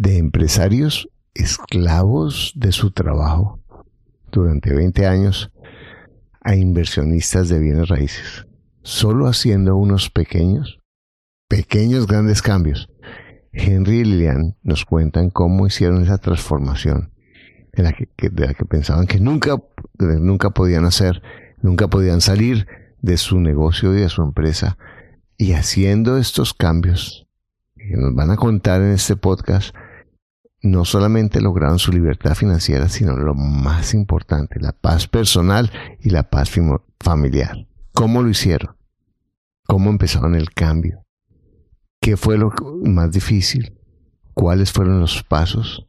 [0.00, 3.60] de empresarios esclavos de su trabajo
[4.32, 5.52] durante 20 años
[6.40, 8.46] a inversionistas de bienes raíces,
[8.82, 10.80] solo haciendo unos pequeños,
[11.48, 12.88] pequeños grandes cambios.
[13.52, 17.12] Henry y Lilian nos cuentan cómo hicieron esa transformación
[17.74, 19.62] de la que, pensaban que nunca,
[19.98, 21.20] nunca podían hacer,
[21.60, 22.66] nunca podían salir
[23.02, 24.78] de su negocio y de su empresa.
[25.36, 27.28] Y haciendo estos cambios
[27.76, 29.74] que nos van a contar en este podcast,
[30.62, 35.70] no solamente lograron su libertad financiera, sino lo más importante, la paz personal
[36.00, 36.50] y la paz
[37.00, 37.66] familiar.
[37.92, 38.76] ¿Cómo lo hicieron?
[39.66, 41.04] ¿Cómo empezaron el cambio?
[42.00, 42.52] ¿Qué fue lo
[42.84, 43.78] más difícil?
[44.34, 45.86] ¿Cuáles fueron los pasos?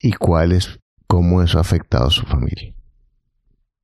[0.00, 2.74] ¿Y cuáles, cómo eso ha afectado a su familia?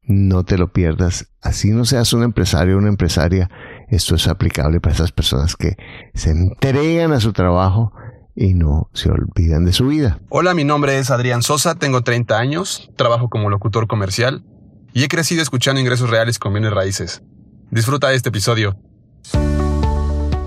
[0.02, 1.30] No te lo pierdas.
[1.40, 3.50] Así no seas un empresario o una empresaria,
[3.88, 5.76] esto es aplicable para esas personas que
[6.14, 7.92] se entregan a su trabajo
[8.38, 10.20] y no se olvidan de su vida.
[10.28, 14.44] Hola, mi nombre es Adrián Sosa, tengo 30 años, trabajo como locutor comercial
[14.92, 17.22] y he crecido escuchando ingresos reales con bienes raíces.
[17.70, 18.76] Disfruta de este episodio.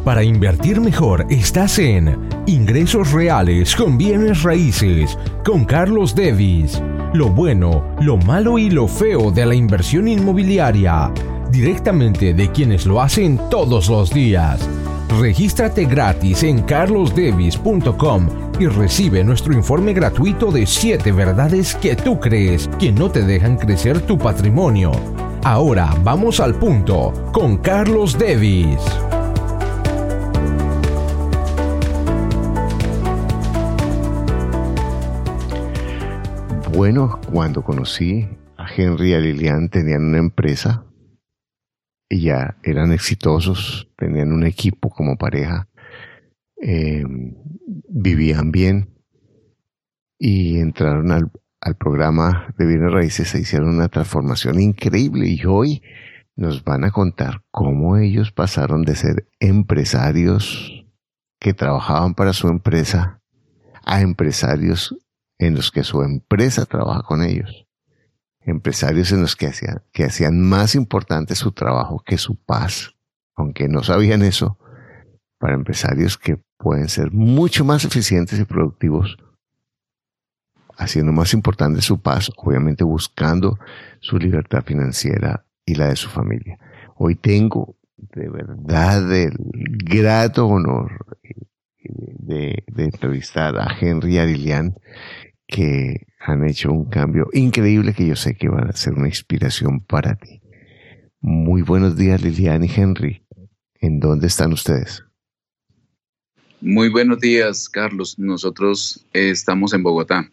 [0.05, 6.81] Para invertir mejor estás en Ingresos Reales con Bienes Raíces con Carlos Devis.
[7.13, 11.11] Lo bueno, lo malo y lo feo de la inversión inmobiliaria.
[11.51, 14.67] Directamente de quienes lo hacen todos los días
[15.19, 18.27] Regístrate gratis en carlosdevis.com
[18.59, 23.57] y recibe nuestro informe gratuito de 7 verdades que tú crees que no te dejan
[23.57, 24.91] crecer tu patrimonio.
[25.43, 28.79] Ahora vamos al punto con Carlos Devis.
[36.73, 40.85] Bueno, cuando conocí a Henry y a Lilian tenían una empresa
[42.11, 45.69] y ya eran exitosos, tenían un equipo como pareja,
[46.61, 47.05] eh,
[47.87, 48.93] vivían bien
[50.19, 51.31] y entraron al,
[51.61, 55.81] al programa de bienes raíces, se hicieron una transformación increíble y hoy
[56.35, 60.85] nos van a contar cómo ellos pasaron de ser empresarios
[61.39, 63.21] que trabajaban para su empresa
[63.85, 64.95] a empresarios
[65.39, 67.70] en los que su empresa trabaja con ellos
[68.43, 72.95] empresarios en los que hacían, que hacían más importante su trabajo que su paz,
[73.35, 74.57] aunque no sabían eso,
[75.37, 79.17] para empresarios que pueden ser mucho más eficientes y productivos,
[80.77, 83.57] haciendo más importante su paz, obviamente buscando
[83.99, 86.59] su libertad financiera y la de su familia.
[86.95, 89.33] Hoy tengo de verdad el
[89.83, 91.05] grato honor
[91.83, 94.75] de, entrevistar a Henry Arilian,
[95.47, 99.81] que han hecho un cambio increíble que yo sé que va a ser una inspiración
[99.81, 100.41] para ti.
[101.19, 103.25] Muy buenos días Lilian y Henry.
[103.79, 105.03] ¿En dónde están ustedes?
[106.61, 108.19] Muy buenos días, Carlos.
[108.19, 110.29] Nosotros eh, estamos en Bogotá.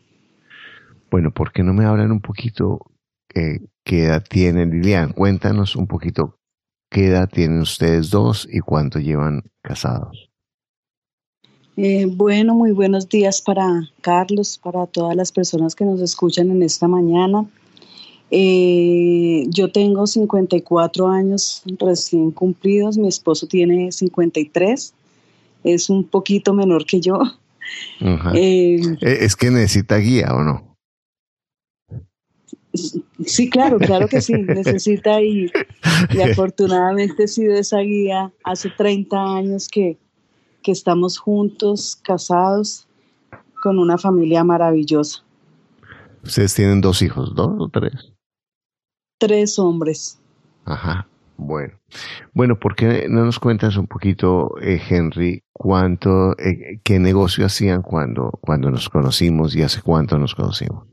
[1.10, 2.80] Bueno, ¿por qué no me hablan un poquito
[3.34, 5.14] eh, qué edad tienen, Lilian?
[5.14, 6.38] Cuéntanos un poquito
[6.90, 10.27] qué edad tienen ustedes dos y cuánto llevan casados.
[11.80, 16.64] Eh, bueno, muy buenos días para Carlos, para todas las personas que nos escuchan en
[16.64, 17.46] esta mañana.
[18.32, 24.92] Eh, yo tengo 54 años recién cumplidos, mi esposo tiene 53,
[25.62, 27.20] es un poquito menor que yo.
[28.34, 30.76] Eh, ¿Es que necesita guía o no?
[33.24, 35.48] Sí, claro, claro que sí, necesita y,
[36.12, 39.96] y afortunadamente he sido esa guía hace 30 años que,
[40.62, 42.88] que estamos juntos, casados,
[43.62, 45.22] con una familia maravillosa.
[46.22, 48.12] Ustedes tienen dos hijos, ¿dos o tres?
[49.18, 50.18] Tres hombres.
[50.64, 51.74] Ajá, bueno.
[52.32, 57.82] Bueno, ¿por qué no nos cuentas un poquito, eh, Henry, cuánto, eh, qué negocio hacían
[57.82, 60.86] cuando, cuando nos conocimos y hace cuánto nos conocimos?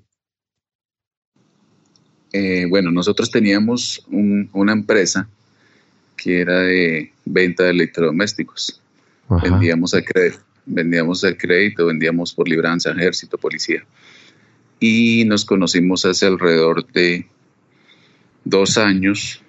[2.32, 5.28] Eh, bueno, nosotros teníamos una empresa
[6.18, 8.82] que era de venta de electrodomésticos
[9.30, 13.86] vendíamos al crédito, vendíamos al crédito, vendíamos por libranza, ejército, policía.
[14.80, 17.28] Y nos conocimos hace alrededor de
[18.44, 19.42] dos años,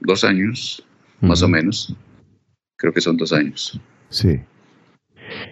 [0.00, 0.86] dos años,
[1.20, 1.94] más o menos.
[2.76, 3.80] Creo que son dos años.
[4.08, 4.40] Sí.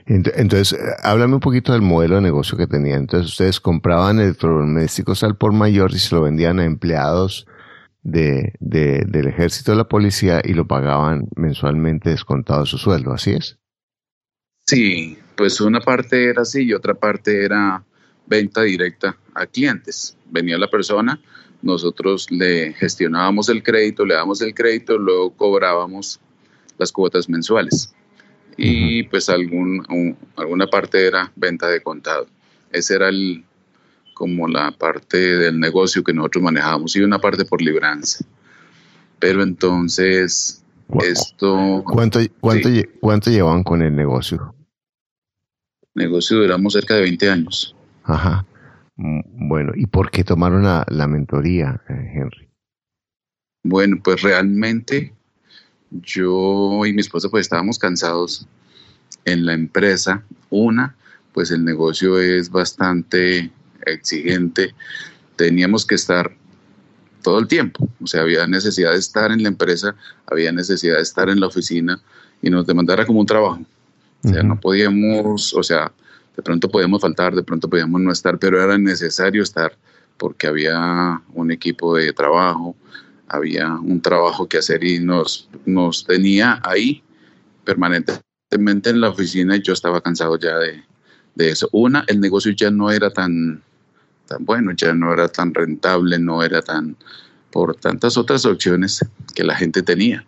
[0.07, 3.01] Entonces, háblame un poquito del modelo de negocio que tenían.
[3.01, 7.47] Entonces, ustedes compraban electrodomésticos al por mayor y se lo vendían a empleados
[8.03, 13.33] de, del ejército de la policía y lo pagaban mensualmente descontado de su sueldo, ¿así
[13.33, 13.59] es?
[14.67, 17.83] Sí, pues una parte era así y otra parte era
[18.27, 20.17] venta directa a clientes.
[20.31, 21.21] Venía la persona,
[21.63, 26.21] nosotros le gestionábamos el crédito, le dábamos el crédito, luego cobrábamos
[26.79, 27.95] las cuotas mensuales.
[28.63, 32.27] y pues algún, alguna parte era venta de contado.
[32.71, 33.43] Esa era el,
[34.21, 38.23] como la parte del negocio que nosotros manejábamos y una parte por libranza.
[39.19, 40.63] Pero entonces,
[41.01, 41.83] esto...
[41.87, 42.69] ¿Cuánto, cuánto,
[43.01, 44.55] ¿Cuánto llevaban con el negocio?
[45.95, 47.75] Negocio duramos cerca de 20 años.
[48.05, 48.45] Ajá.
[48.97, 52.51] Mm, bueno, ¿y por qué tomaron la, la mentoría, eh, Henry?
[53.63, 55.15] Bueno, pues realmente
[55.91, 58.47] yo y mi esposa pues estábamos cansados
[59.25, 60.23] en la empresa.
[60.51, 60.95] Una,
[61.33, 63.51] pues el negocio es bastante
[63.87, 64.75] exigente.
[65.37, 66.35] Teníamos que estar
[67.23, 67.89] todo el tiempo.
[68.03, 69.95] O sea, había necesidad de estar en la empresa,
[70.27, 72.01] había necesidad de estar en la oficina
[72.43, 73.61] y nos demandara como un trabajo.
[74.23, 75.93] O sea, no podíamos, o sea,
[76.37, 79.77] de pronto podíamos faltar, de pronto podíamos no estar, pero era necesario estar
[80.19, 82.77] porque había un equipo de trabajo,
[83.29, 87.03] había un trabajo que hacer y nos, nos tenía ahí
[87.65, 90.83] permanentemente en la oficina y yo estaba cansado ya de,
[91.35, 91.69] de eso.
[91.73, 93.63] Una, el negocio ya no era tan,
[94.31, 96.97] tan bueno, ya no era tan rentable, no era tan
[97.51, 99.05] por tantas otras opciones
[99.35, 100.25] que la gente tenía.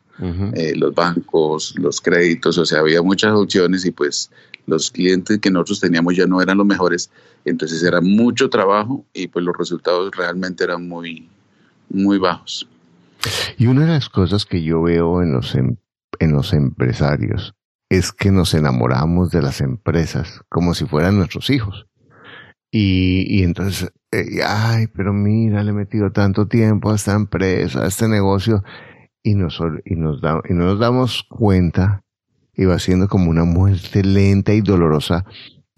[0.54, 4.31] Eh, los bancos, los créditos, o sea, había muchas opciones y pues
[4.66, 7.10] los clientes que nosotros teníamos ya no eran los mejores,
[7.44, 11.28] entonces era mucho trabajo y pues los resultados realmente eran muy,
[11.88, 12.69] muy bajos.
[13.56, 15.76] Y una de las cosas que yo veo en los, em,
[16.20, 17.54] en los empresarios
[17.88, 21.87] es que nos enamoramos de las empresas como si fueran nuestros hijos.
[22.75, 27.85] Y, y entonces, eh, ay, pero mira, le he metido tanto tiempo a esta empresa,
[27.85, 28.65] a este negocio,
[29.23, 32.03] y, nos, y, nos da, y no nos damos cuenta,
[32.55, 35.27] y va siendo como una muerte lenta y dolorosa,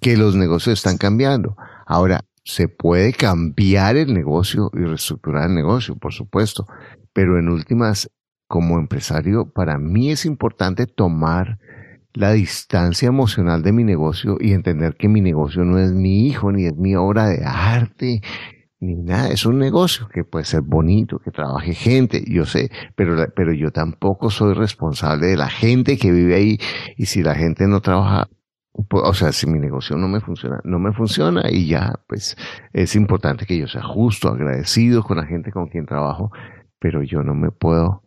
[0.00, 1.56] que los negocios están cambiando.
[1.84, 6.66] Ahora, se puede cambiar el negocio y reestructurar el negocio, por supuesto,
[7.12, 8.08] pero en últimas,
[8.46, 11.58] como empresario, para mí es importante tomar
[12.14, 16.52] la distancia emocional de mi negocio y entender que mi negocio no es mi hijo,
[16.52, 18.22] ni es mi obra de arte,
[18.78, 19.28] ni nada.
[19.30, 23.72] Es un negocio que puede ser bonito, que trabaje gente, yo sé, pero, pero yo
[23.72, 26.58] tampoco soy responsable de la gente que vive ahí.
[26.96, 28.28] Y si la gente no trabaja,
[28.88, 32.36] pues, o sea, si mi negocio no me funciona, no me funciona y ya, pues
[32.72, 36.30] es importante que yo sea justo, agradecido con la gente con quien trabajo,
[36.78, 38.03] pero yo no me puedo,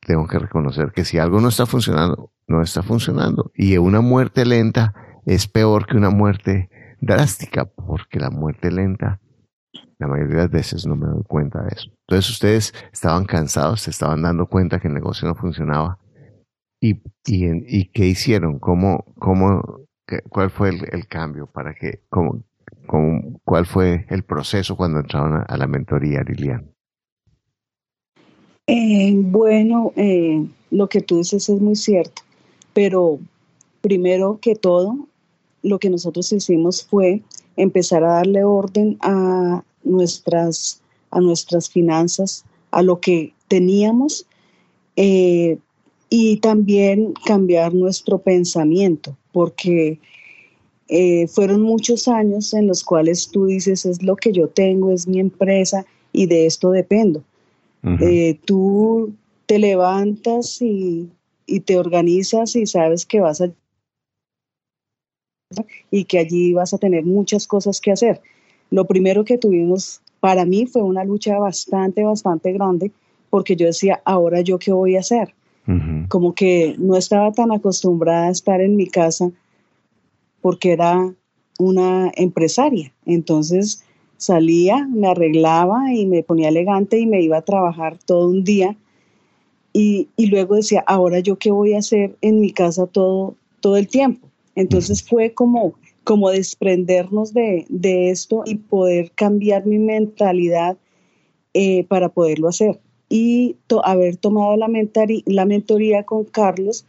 [0.00, 3.50] tengo que reconocer que si algo no está funcionando, no está funcionando.
[3.54, 4.94] Y una muerte lenta
[5.26, 6.70] es peor que una muerte
[7.00, 9.20] drástica, porque la muerte lenta,
[9.98, 11.90] la mayoría de las veces no me doy cuenta de eso.
[12.08, 15.98] Entonces ustedes estaban cansados, se estaban dando cuenta que el negocio no funcionaba.
[16.82, 18.58] ¿Y, y, qué hicieron?
[18.58, 19.80] ¿Cómo, cómo,
[20.30, 22.02] ¿Cuál fue el, cambio para que,
[23.44, 26.72] cuál fue el proceso cuando entraron a la mentoría, Lilian?
[28.66, 32.22] Eh, bueno, eh, lo que tú dices es muy cierto,
[32.72, 33.18] pero
[33.80, 35.08] primero que todo,
[35.62, 37.22] lo que nosotros hicimos fue
[37.56, 40.80] empezar a darle orden a nuestras,
[41.10, 44.26] a nuestras finanzas, a lo que teníamos
[44.96, 45.58] eh,
[46.08, 49.98] y también cambiar nuestro pensamiento, porque
[51.28, 55.20] fueron muchos años en los cuales tú dices, es lo que yo tengo, es mi
[55.20, 57.22] empresa y de esto dependo.
[57.82, 59.14] Eh, tú
[59.46, 61.10] te levantas y,
[61.64, 63.50] te organizas y sabes que vas a
[65.90, 68.20] y que allí vas a tener muchas cosas que hacer.
[68.70, 72.92] Lo primero que tuvimos para mí fue una lucha bastante, bastante grande,
[73.30, 75.34] porque yo decía, ahora yo qué voy a hacer.
[76.08, 79.30] Como que no estaba tan acostumbrada a estar en mi casa
[80.40, 81.14] porque era
[81.60, 82.92] una empresaria.
[83.06, 83.84] Entonces,
[84.20, 88.76] salía, me arreglaba y me ponía elegante y me iba a trabajar todo un día.
[89.72, 93.88] Y, luego decía, ahora yo qué voy a hacer en mi casa todo, todo el
[93.88, 94.28] tiempo.
[94.54, 95.74] Entonces fue como,
[96.04, 97.66] como desprendernos de,
[98.10, 100.76] esto y poder cambiar mi mentalidad
[101.54, 102.78] eh, para poderlo hacer.
[103.08, 104.68] Y haber tomado la,
[105.24, 106.84] la mentoría con Carlos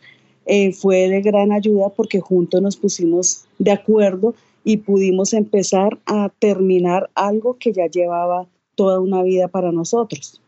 [0.47, 6.29] eh, fue de gran ayuda porque juntos nos pusimos de acuerdo y pudimos empezar a
[6.39, 10.41] terminar algo que ya llevaba toda una vida para nosotros.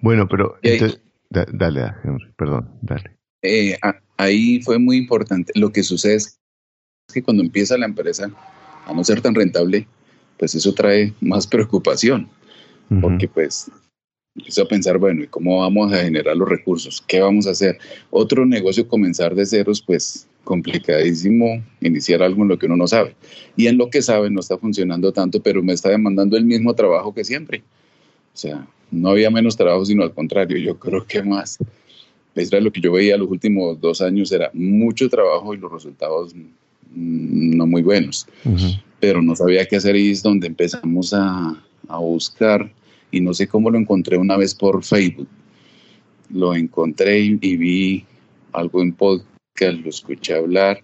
[0.00, 0.56] Bueno, pero
[1.30, 1.92] dale,
[2.36, 3.16] perdón, dale.
[3.42, 3.76] Eh,
[4.16, 5.52] ahí fue muy importante.
[5.56, 6.38] Lo que sucede es
[7.12, 8.30] que cuando empieza la empresa
[8.86, 9.86] a no ser tan rentable,
[10.38, 12.28] pues eso trae más preocupación,
[13.00, 13.70] porque pues
[14.36, 17.02] empiezo a pensar, bueno, ¿y cómo vamos a generar los recursos?
[17.06, 17.78] ¿Qué vamos a hacer?
[18.10, 23.14] Otro negocio comenzar de ceros, pues complicadísimo iniciar algo en lo que uno no sabe.
[23.56, 26.74] Y en lo que sabe no está funcionando tanto, pero me está demandando el mismo
[26.74, 27.62] trabajo que siempre.
[28.34, 31.58] O sea, no había menos trabajo, sino al contrario, yo creo que más.
[32.34, 36.34] era lo que yo veía los últimos dos años, era mucho trabajo y los resultados
[36.94, 38.26] no muy buenos.
[39.00, 42.70] Pero no sabía qué hacer y es donde empezamos a, a buscar
[43.10, 45.28] y no sé cómo lo encontré una vez por Facebook.
[46.30, 48.04] Lo encontré y, vi
[48.52, 49.28] algo en podcast,
[49.60, 50.80] lo escuché hablar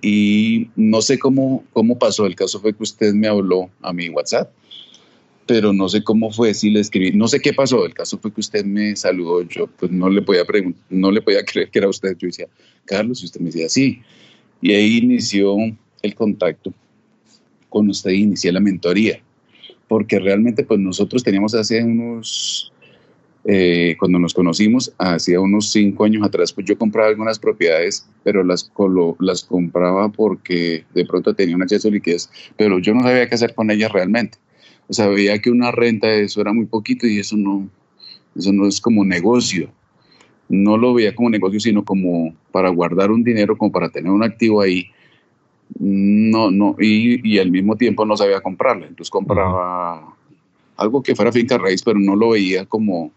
[0.00, 2.26] y no sé cómo, cómo pasó.
[2.26, 4.50] El caso fue que usted me habló a mi WhatsApp,
[5.46, 7.84] pero no sé cómo fue, si le escribí, no sé qué pasó.
[7.84, 10.44] El caso fue que usted me saludó, yo pues no le podía
[10.90, 12.16] no le podía creer que era usted.
[12.18, 12.46] Yo decía,
[12.84, 14.00] Carlos, y usted me decía, sí.
[14.60, 15.56] Y ahí inició
[16.02, 16.72] el contacto
[17.68, 19.20] con usted, inicié la mentoría
[19.88, 22.72] porque realmente pues nosotros teníamos hace unos,
[23.44, 28.42] eh, cuando nos conocimos, hacía unos cinco años atrás, pues yo compraba algunas propiedades, pero
[28.42, 28.70] las,
[29.18, 33.34] las compraba porque de pronto tenía un acceso a liquidez, pero yo no sabía qué
[33.34, 34.38] hacer con ellas realmente.
[34.88, 37.68] O sea, veía que una renta de eso era muy poquito y eso no,
[38.36, 39.70] eso no es como negocio.
[40.48, 44.22] No lo veía como negocio, sino como para guardar un dinero, como para tener un
[44.22, 44.90] activo ahí
[45.78, 48.86] no, no, y, al mismo tiempo no sabía comprarla.
[48.86, 50.14] Entonces compraba
[50.76, 53.12] algo que fuera finca raíz, pero no lo veía como,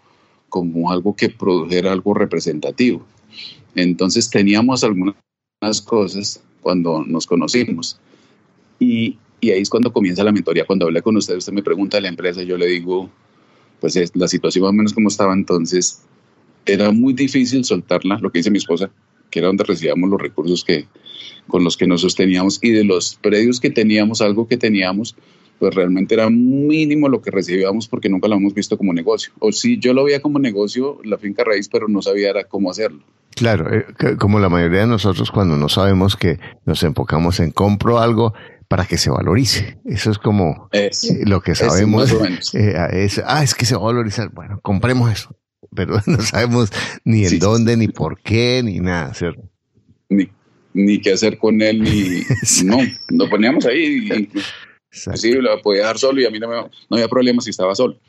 [0.49, 3.05] como algo que produjera algo representativo.
[3.75, 5.15] Entonces teníamos algunas
[5.85, 7.99] cosas cuando nos conocimos.
[8.79, 10.65] Y, y ahí es cuando comienza la mentoría.
[10.65, 13.09] Cuando hablé con usted, usted me pregunta a la empresa, yo le digo,
[13.79, 16.01] pues es la situación más o menos como estaba entonces.
[16.65, 18.91] Era muy difícil soltarla, lo que dice mi esposa,
[19.29, 20.87] que era donde recibíamos los recursos que,
[21.47, 25.15] con los que nos sosteníamos y de los predios que teníamos, algo que teníamos,
[25.59, 29.31] pues realmente era mínimo lo que recibíamos porque nunca lo hemos visto como negocio.
[29.39, 33.01] O sí, yo lo veía como negocio, la finca raíz, pero no sabía cómo hacerlo.
[33.35, 33.85] Claro, eh,
[34.17, 38.33] como la mayoría de nosotros cuando no sabemos que nos enfocamos en compro algo
[38.67, 39.77] para que se valorice.
[39.85, 40.91] Eso es como eh,
[41.25, 42.11] lo que sabemos.
[42.53, 44.29] Eh, es, ah, es que se va a valorizar.
[44.31, 45.35] Bueno, compremos eso.
[45.75, 46.71] Pero no sabemos
[47.03, 49.49] ni en dónde, ni por qué, ni nada, ¿cierto?
[50.09, 50.29] Ni,
[50.73, 52.23] ni qué hacer con él, ni...
[52.65, 52.77] no,
[53.09, 54.29] nos poníamos ahí.
[54.91, 57.99] Sí, lo podía dejar solo y a mí no, no había problema si estaba solo.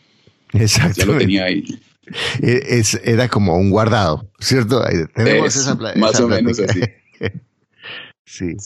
[0.52, 1.00] Exacto.
[1.00, 1.64] Ya lo tenía ahí.
[2.40, 4.82] E, es, era como un guardado, ¿cierto?
[5.14, 6.80] Tenemos esa, Más o menos así.
[8.25, 8.56] sí.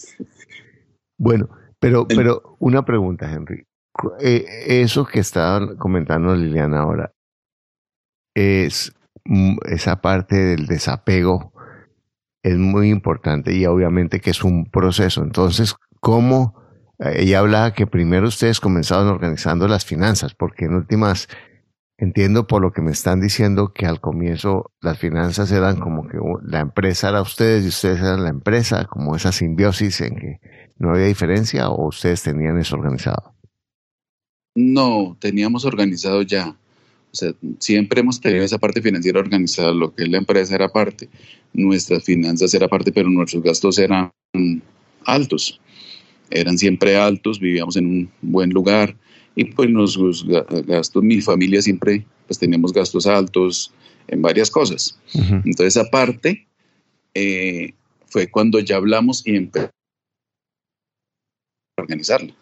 [1.19, 1.49] Bueno,
[1.81, 3.65] pero, pero una pregunta, Henry.
[4.21, 7.13] Eh, eso que estaba comentando Liliana ahora,
[8.35, 8.93] es
[9.25, 11.53] mm, esa parte del desapego
[12.43, 15.23] es muy importante y obviamente que es un proceso.
[15.23, 16.62] Entonces, ¿cómo?
[17.05, 21.29] Ella hablaba que primero ustedes comenzaron organizando las finanzas, porque en últimas,
[21.99, 26.19] entiendo por lo que me están diciendo que al comienzo las finanzas eran como que
[26.45, 30.41] la empresa era ustedes y ustedes eran la empresa, como esa simbiosis en que
[30.79, 33.35] no había diferencia o ustedes tenían eso organizado.
[34.55, 36.51] No, teníamos organizado ya.
[36.51, 40.69] O sea, siempre hemos tenido esa parte financiera organizada, lo que es la empresa era
[40.69, 41.09] parte,
[41.53, 44.11] nuestras finanzas era parte, pero nuestros gastos eran
[45.05, 45.61] altos,
[46.33, 48.97] eran siempre altos, vivíamos en un buen lugar
[49.35, 50.27] y pues los
[50.67, 53.73] gastos, mi familia siempre pues teníamos gastos altos
[54.09, 54.99] en varias cosas.
[55.45, 56.47] Entonces aparte
[57.15, 57.75] eh,
[58.07, 59.73] fue cuando ya hablamos y empezamos
[61.77, 62.35] a organizarla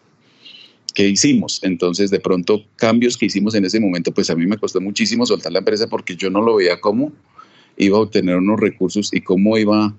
[0.92, 1.60] que hicimos.
[1.62, 5.24] Entonces, de pronto, cambios que hicimos en ese momento, pues a mí me costó muchísimo
[5.26, 7.12] soltar la empresa porque yo no lo veía cómo
[7.76, 9.94] iba a obtener unos recursos y cómo iba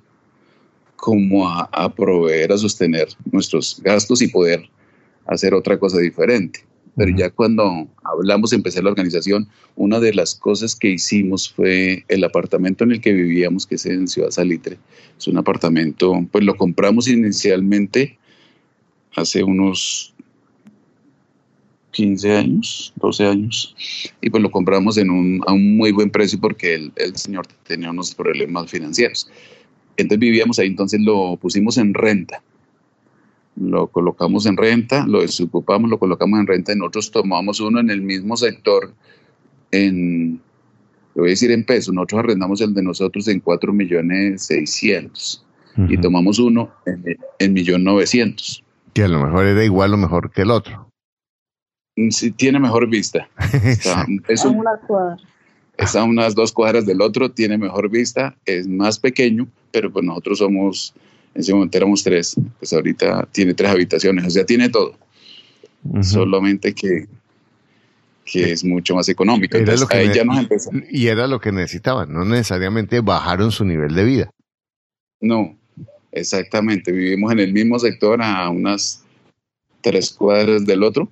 [1.01, 4.69] como a, a proveer, a sostener nuestros gastos y poder
[5.25, 6.63] hacer otra cosa diferente.
[6.95, 12.23] Pero ya cuando hablamos, empecé la organización, una de las cosas que hicimos fue el
[12.23, 14.77] apartamento en el que vivíamos, que es en Ciudad Salitre.
[15.17, 18.19] Es un apartamento, pues lo compramos inicialmente
[19.15, 20.13] hace unos
[21.93, 23.75] 15 años, 12 años,
[24.21, 27.47] y pues lo compramos en un, a un muy buen precio porque el, el, señor
[27.65, 29.27] tenía unos problemas financieros.
[30.01, 32.41] Entonces vivíamos ahí, entonces lo pusimos en renta.
[33.55, 37.89] Lo colocamos en renta, lo desocupamos, lo colocamos en renta y nosotros tomamos uno en
[37.89, 38.93] el mismo sector
[39.71, 40.41] en,
[41.15, 45.45] lo voy a decir en pesos, nosotros arrendamos el de nosotros en 4 millones 600
[45.87, 48.63] y tomamos uno en, en millón 900.
[48.93, 50.89] Que a lo mejor era igual o mejor que el otro.
[51.95, 53.29] Mm, sí, tiene mejor vista.
[55.77, 60.05] Está, a unas dos cuadras del otro, tiene mejor vista, es más pequeño, pero pues
[60.05, 60.93] nosotros somos,
[61.33, 64.95] en ese momento éramos tres, pues ahorita tiene tres habitaciones, o sea, tiene todo.
[66.01, 67.07] Solamente que,
[68.23, 69.57] que es mucho más económico.
[70.89, 74.31] Y era lo que necesitaban, no necesariamente bajaron su nivel de vida.
[75.19, 75.55] No,
[76.11, 76.91] exactamente.
[76.91, 79.03] Vivimos en el mismo sector a unas
[79.81, 81.11] tres cuadras del otro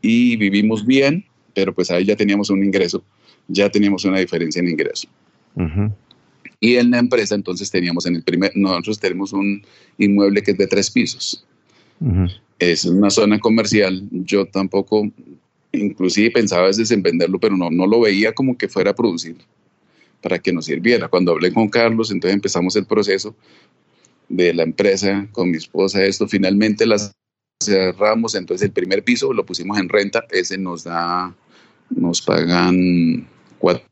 [0.00, 3.02] y vivimos bien, pero pues ahí ya teníamos un ingreso,
[3.48, 5.08] ya teníamos una diferencia en ingreso.
[6.60, 9.64] Y en la empresa entonces teníamos en el primer, nosotros tenemos un
[9.96, 11.44] inmueble que es de tres pisos.
[12.58, 14.06] Es una zona comercial.
[14.10, 15.10] Yo tampoco,
[15.72, 18.94] inclusive pensaba a veces en venderlo, pero no, no lo veía como que fuera a
[18.94, 19.36] producir
[20.22, 21.08] para que nos sirviera.
[21.08, 23.34] Cuando hablé con Carlos, entonces empezamos el proceso
[24.28, 26.04] de la empresa con mi esposa.
[26.04, 27.12] Esto finalmente las
[27.62, 31.34] cerramos, entonces el primer piso lo pusimos en renta, ese nos da,
[31.90, 33.26] nos pagan
[33.58, 33.84] 4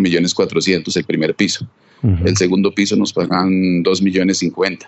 [0.00, 1.68] millones 400 el primer piso.
[2.02, 4.86] El segundo piso nos pagan 2 millones 50.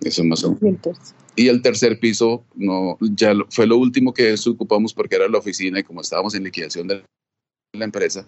[0.00, 0.80] Eso más o menos.
[1.36, 5.78] Y el tercer piso no, ya fue lo último que ocupamos porque era la oficina
[5.78, 7.02] y como estábamos en liquidación de
[7.74, 8.26] la empresa,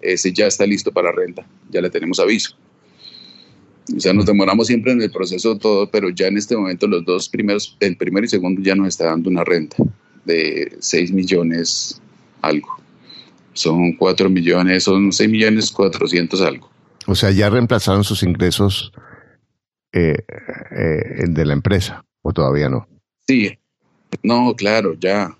[0.00, 2.56] ese ya está listo para renta, ya le tenemos aviso.
[3.94, 7.04] O sea, nos demoramos siempre en el proceso todo, pero ya en este momento los
[7.04, 9.76] dos primeros, el primero y segundo ya nos está dando una renta
[10.24, 12.00] de 6 millones
[12.40, 12.78] algo.
[13.52, 16.73] Son 4 millones, son 6 millones 400 algo.
[17.06, 18.92] O sea, ya reemplazaron sus ingresos
[19.92, 20.24] eh,
[20.70, 22.88] eh, de la empresa, o todavía no.
[23.26, 23.58] Sí,
[24.22, 25.36] no, claro, ya.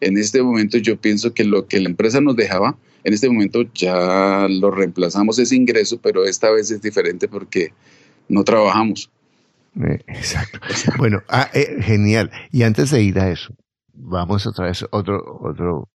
[0.00, 3.62] En este momento yo pienso que lo que la empresa nos dejaba, en este momento
[3.74, 7.74] ya lo reemplazamos ese ingreso, pero esta vez es diferente porque
[8.28, 9.10] no trabajamos.
[9.76, 10.58] Eh, exacto.
[10.96, 11.50] Bueno, ah,
[11.80, 12.30] genial.
[12.50, 13.54] Y antes de ir a eso,
[13.92, 15.90] vamos otra vez, otro, otro,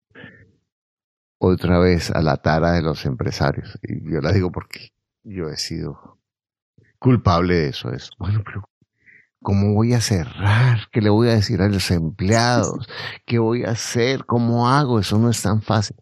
[1.38, 3.78] otra vez a la tara de los empresarios.
[3.83, 4.90] Y yo la digo porque
[5.25, 6.19] yo he sido
[6.99, 7.93] culpable de eso.
[7.93, 8.64] Es, bueno, pero
[9.43, 10.88] ¿cómo voy a cerrar?
[10.91, 12.88] ¿Qué le voy a decir a los empleados?
[13.26, 14.25] ¿Qué voy a hacer?
[14.25, 15.00] ¿Cómo hago?
[15.00, 15.97] Eso no es tan fácil.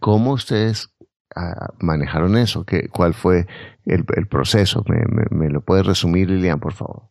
[0.00, 0.88] ¿Cómo ustedes
[1.34, 2.64] ah, manejaron eso?
[2.64, 3.46] ¿Qué, ¿Cuál fue
[3.84, 4.84] el, proceso?
[5.30, 7.02] ¿Me, lo puede resumir, Lilian, por favor?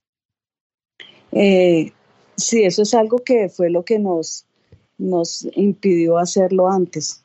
[1.32, 1.92] Eh,
[2.36, 4.46] sí, eso es algo que fue lo que nos,
[4.98, 7.23] nos impidió hacerlo antes.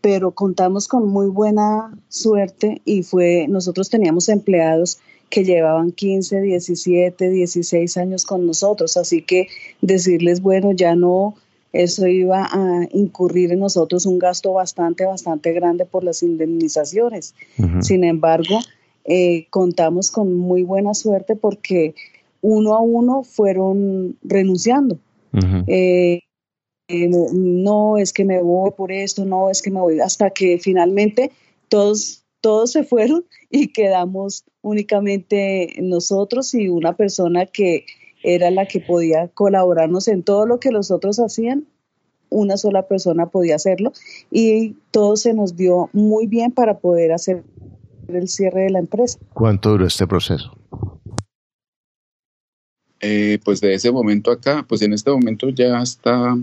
[0.00, 7.30] Pero contamos con muy buena suerte y fue, nosotros teníamos empleados que llevaban 15, 17,
[7.30, 9.48] 16 años con nosotros, así que
[9.82, 11.34] decirles, bueno, ya no
[11.72, 17.34] eso iba a incurrir en nosotros un gasto bastante, bastante grande por las indemnizaciones.
[17.82, 18.58] Sin embargo,
[19.04, 21.94] eh, contamos con muy buena suerte porque
[22.40, 24.98] uno a uno fueron renunciando.
[25.66, 26.22] Eh,
[26.88, 30.58] eh, no es que me voy por esto, no es que me voy, hasta que
[30.58, 31.30] finalmente
[31.68, 37.84] todos, todos se fueron y quedamos únicamente nosotros y una persona que
[38.22, 41.66] era la que podía colaborarnos en todo lo que los otros hacían,
[42.30, 43.92] una sola persona podía hacerlo
[44.30, 47.44] y todo se nos dio muy bien para poder hacer
[48.08, 49.18] el cierre de la empresa.
[49.34, 50.52] ¿Cuánto duró este proceso?
[53.00, 56.36] Eh, pues de ese momento acá, pues en este momento ya está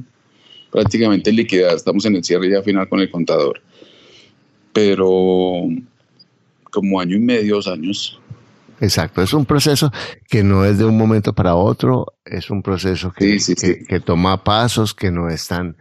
[0.76, 3.62] prácticamente liquidada, estamos en el cierre ya final con el contador,
[4.74, 5.70] pero
[6.70, 8.20] como año y medio, dos años.
[8.82, 9.90] Exacto, es un proceso
[10.28, 13.38] que no es de un momento para otro, es un proceso que,
[13.88, 15.78] que, toma pasos, que no están,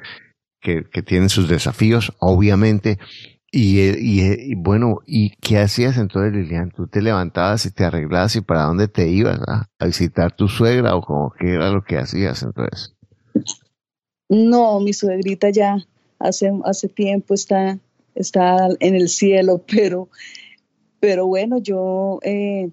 [0.61, 3.01] que, que tienen sus desafíos, obviamente.
[3.51, 6.71] Y, y, bueno, ¿y qué hacías entonces, Lilian?
[6.71, 9.41] ¿Tú te levantabas y te arreglabas y para dónde te ibas?
[9.49, 9.67] Ah?
[9.81, 12.95] ¿A visitar tu suegra o como qué era lo que hacías entonces?
[14.29, 15.77] No, mi suegrita ya
[16.19, 17.79] hace, hace tiempo está,
[18.15, 20.09] está en el cielo, pero,
[21.01, 22.71] pero bueno, yo eh,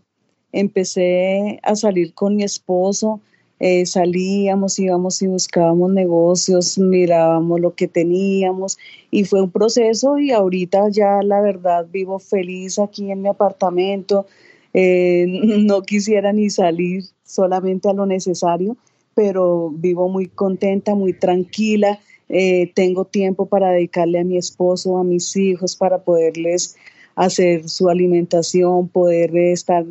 [0.51, 3.21] empecé a salir con mi esposo,
[3.59, 8.79] eh, salíamos, íbamos y buscábamos negocios, mirábamos lo que teníamos
[9.11, 14.25] y fue un proceso y ahorita ya la verdad vivo feliz aquí en mi apartamento,
[14.73, 15.25] eh,
[15.59, 18.77] no quisiera ni salir solamente a lo necesario,
[19.21, 21.99] pero vivo muy contenta, muy tranquila.
[22.27, 26.75] Eh, tengo tiempo para dedicarle a mi esposo, a mis hijos, para poderles
[27.13, 29.85] hacer su alimentación, poder estar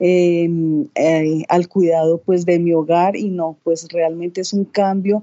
[0.00, 5.22] em, eh, al cuidado pues de mi hogar y no, pues realmente es un cambio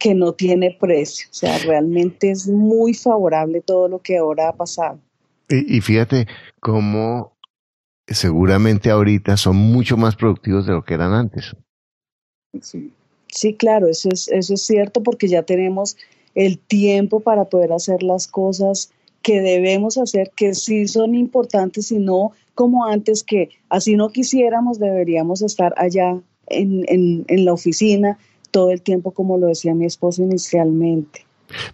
[0.00, 4.56] que no tiene precio, o sea, realmente es muy favorable todo lo que ahora ha
[4.56, 4.98] pasado.
[5.48, 6.26] Y, fíjate
[6.58, 7.36] cómo
[8.08, 11.54] seguramente ahorita son mucho más productivos de lo que eran antes.
[12.60, 12.92] Sí.
[13.36, 15.98] Sí, claro, eso es, eso es cierto porque ya tenemos
[16.34, 21.98] el tiempo para poder hacer las cosas que debemos hacer, que sí son importantes y
[21.98, 26.86] no como antes, que así no quisiéramos, deberíamos estar allá en,
[27.28, 28.16] en, la oficina
[28.50, 31.26] todo el tiempo, como lo decía mi esposo inicialmente.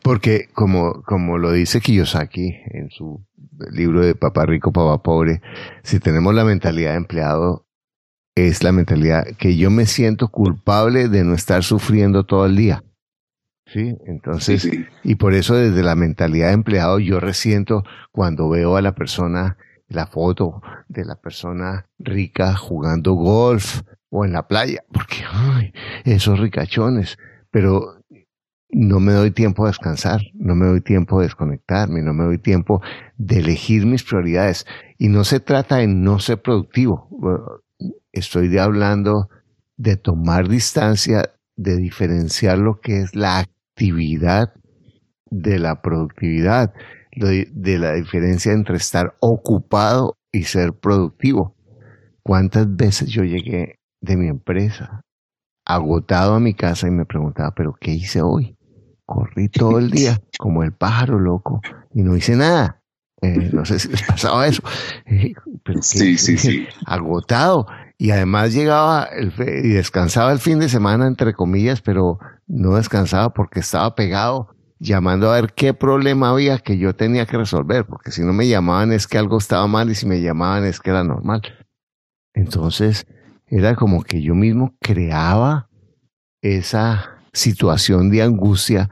[0.03, 3.21] Porque como, como lo dice Kiyosaki en su
[3.71, 5.41] libro de Papá Rico, Papá Pobre,
[5.85, 7.67] si tenemos la mentalidad de empleado,
[8.35, 12.85] es la mentalidad que yo me siento culpable de no estar sufriendo todo el día.
[13.67, 14.69] Sí, entonces,
[15.03, 19.57] y por eso desde la mentalidad de empleado yo resiento cuando veo a la persona
[19.89, 25.73] la foto de la persona rica jugando golf o en la playa, porque ay,
[26.05, 27.19] esos ricachones,
[27.51, 28.03] pero
[28.71, 32.39] no me doy tiempo a descansar, no me doy tiempo de desconectarme, no me doy
[32.39, 32.83] tiempo
[33.17, 34.67] de elegir mis prioridades.
[34.99, 37.09] Y no se trata de no ser productivo,
[38.13, 39.29] estoy hablando
[39.77, 44.55] de tomar distancia, de diferenciar lo que es la actividad
[45.31, 46.73] de la productividad,
[47.17, 51.57] de la diferencia entre estar ocupado y ser productivo.
[52.23, 55.03] ¿Cuántas veces yo llegué de mi empresa
[55.65, 58.57] agotado a mi casa y me preguntaba, pero ¿qué hice hoy?
[59.07, 61.61] Corrí todo el día como el pájaro loco
[61.95, 62.82] y no hice nada.
[63.23, 64.63] Eh, no sé si les pasaba eso.
[65.07, 65.33] Eh,
[65.65, 66.67] pero sí, sí, sí.
[66.87, 67.67] Agotado.
[67.97, 73.33] Y además llegaba el y descansaba el fin de semana, entre comillas, pero no descansaba
[73.33, 78.11] porque estaba pegado llamando a ver qué problema había que yo tenía que resolver, porque
[78.11, 80.91] si no me llamaban es que algo estaba mal y si me llamaban es que
[80.91, 81.43] era normal.
[82.35, 83.07] Entonces,
[83.47, 85.69] era como que yo mismo creaba
[86.41, 88.91] esa situación de angustia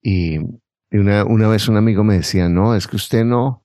[0.00, 0.38] y
[0.98, 3.64] una, una vez un amigo me decía, no, es que usted no,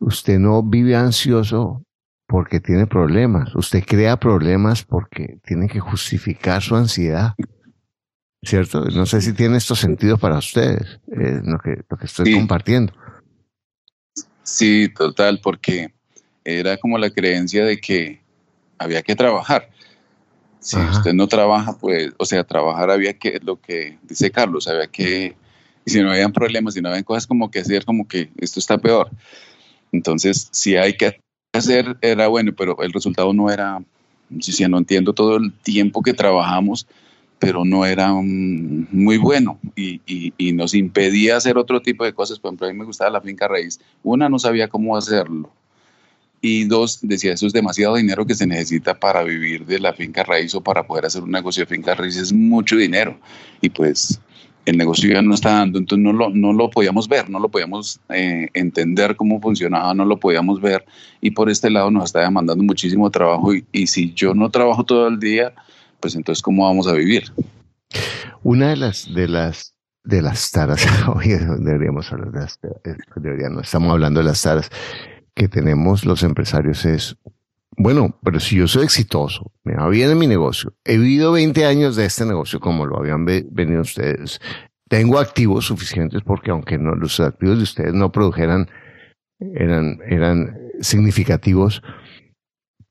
[0.00, 1.84] usted no vive ansioso
[2.26, 7.34] porque tiene problemas, usted crea problemas porque tiene que justificar su ansiedad.
[8.42, 8.84] ¿Cierto?
[8.84, 12.92] No sé si tiene estos sentidos para ustedes, eh, lo, que, lo que estoy compartiendo.
[14.42, 15.94] Sí, total, porque
[16.44, 18.20] era como la creencia de que
[18.78, 19.70] había que trabajar.
[20.60, 24.86] Si usted no trabaja, pues, o sea, trabajar había que, lo que dice Carlos, había
[24.86, 25.36] que,
[25.84, 28.58] y si no habían problemas, si no habían cosas como que hacer, como que esto
[28.60, 29.10] está peor.
[29.92, 31.20] Entonces, si hay que
[31.52, 33.82] hacer, era bueno, pero el resultado no era,
[34.40, 36.86] si no entiendo todo el tiempo que trabajamos,
[37.38, 42.38] pero no era muy bueno y, y, nos impedía hacer otro tipo de cosas.
[42.38, 43.80] Por ejemplo, a mí me gustaba la finca raíz.
[44.02, 45.50] Una, no sabía cómo hacerlo.
[46.40, 50.22] Y dos, decía, eso es demasiado dinero que se necesita para vivir de la finca
[50.22, 52.16] raíz o para poder hacer un negocio de finca raíz.
[52.16, 53.18] Es mucho dinero.
[53.60, 54.20] Y pues
[54.66, 57.48] el negocio ya no está dando, entonces no lo, no lo podíamos ver, no lo
[57.48, 60.84] podíamos eh, entender cómo funcionaba, no lo podíamos ver
[61.20, 65.08] y por este lado nos está demandando muchísimo trabajo y, si yo no trabajo todo
[65.08, 65.52] el día,
[66.00, 67.32] pues entonces cómo vamos a vivir.
[68.42, 70.86] Una de las de las de las taras,
[71.60, 74.70] deberíamos hablar de las eh, deberíamos, estamos hablando de las taras
[75.34, 77.16] que tenemos los empresarios es
[77.76, 81.64] bueno, pero si yo soy exitoso, me va bien en mi negocio, he vivido 20
[81.66, 84.40] años de este negocio como lo habían venido ustedes,
[84.88, 88.68] tengo activos suficientes porque aunque no, los activos de ustedes no produjeran,
[89.38, 91.82] eran, eran significativos,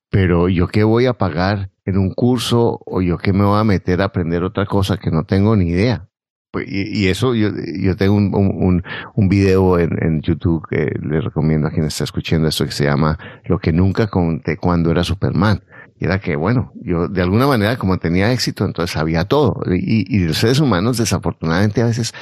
[0.10, 3.64] pero yo qué voy a pagar en un curso o yo qué me voy a
[3.64, 6.10] meter a aprender otra cosa que no tengo ni idea.
[6.54, 7.50] Pues, y, eso, yo,
[7.82, 8.84] yo tengo un, un,
[9.16, 12.84] un video en, en, YouTube que le recomiendo a quien está escuchando esto que se
[12.84, 15.64] llama Lo que nunca conté cuando era Superman.
[16.00, 19.64] Y era que, bueno, yo de alguna manera como tenía éxito, entonces sabía todo.
[19.66, 22.14] Y, y los seres humanos desafortunadamente a veces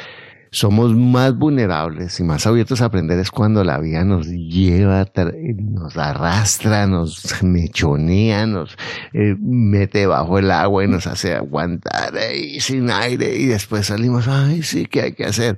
[0.51, 5.09] somos más vulnerables y más abiertos a aprender es cuando la vida nos lleva,
[5.57, 8.77] nos arrastra, nos mechonea, nos
[9.13, 14.27] eh, mete bajo el agua y nos hace aguantar ahí sin aire y después salimos,
[14.27, 15.57] ay, sí, ¿qué hay que hacer?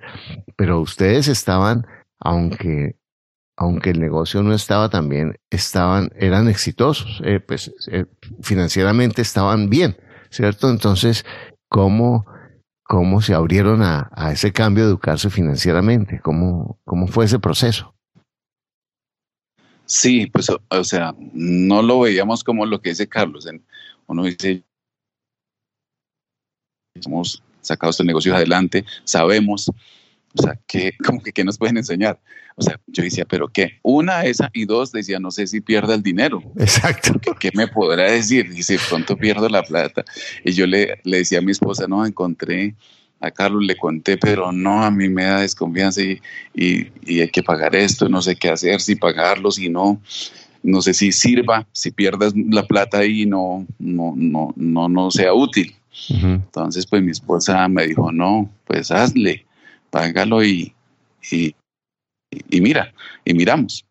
[0.55, 1.87] Pero ustedes estaban,
[2.19, 2.95] aunque
[3.55, 8.05] aunque el negocio no estaba tan bien, estaban, eran exitosos, eh, pues eh,
[8.41, 9.95] financieramente estaban bien,
[10.31, 10.71] ¿cierto?
[10.71, 11.23] Entonces,
[11.69, 12.25] ¿cómo
[12.93, 17.95] cómo se abrieron a, ese cambio de educarse financieramente, cómo, cómo fue ese proceso.
[19.85, 23.47] Sí, pues o sea, no lo veíamos como lo que dice Carlos.
[24.05, 24.63] Uno dice,
[27.03, 29.71] hemos sacado este negocio adelante, sabemos,
[30.37, 32.19] o sea, ¿qué, como que, ¿qué nos pueden enseñar?
[32.55, 33.79] O sea, yo decía, ¿pero qué?
[33.81, 36.41] Una, esa, y dos, decía, no sé si pierda el dinero.
[36.57, 37.19] Exacto.
[37.39, 38.51] ¿Qué, me podrá decir?
[38.55, 40.03] Y si pronto pierdo la plata.
[40.43, 42.75] Y yo le, le decía a mi esposa, no, encontré,
[43.19, 46.21] a Carlos le conté, pero no, a mí me da desconfianza y,
[46.53, 49.99] y, y hay que pagar esto, no sé qué hacer, si pagarlo, si no
[50.63, 55.33] no sé si sirva, si pierdas la plata ahí no, no, no, no, no sea
[55.33, 55.75] útil.
[56.09, 59.45] Entonces, pues mi esposa me dijo, no, pues hazle,
[59.93, 60.73] págalo y,
[61.31, 61.55] y,
[62.49, 62.91] y mira,
[63.23, 63.85] y miramos.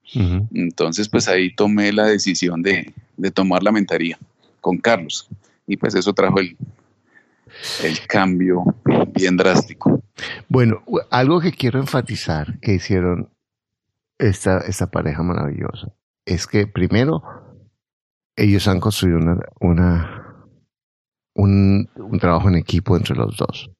[0.52, 2.92] Entonces, pues ahí tomé la decisión de,
[3.32, 4.18] tomar la mentoría
[4.60, 5.28] con Carlos.
[5.64, 6.56] Y pues eso trajo el,
[7.84, 8.64] el cambio
[9.14, 10.02] bien drástico.
[10.48, 13.30] Bueno, algo que quiero enfatizar que hicieron
[14.18, 15.92] esta, esta pareja maravillosa
[16.26, 17.22] es que primero
[18.36, 20.22] ellos han construido una, una
[21.34, 23.70] un, un, trabajo en equipo entre los dos.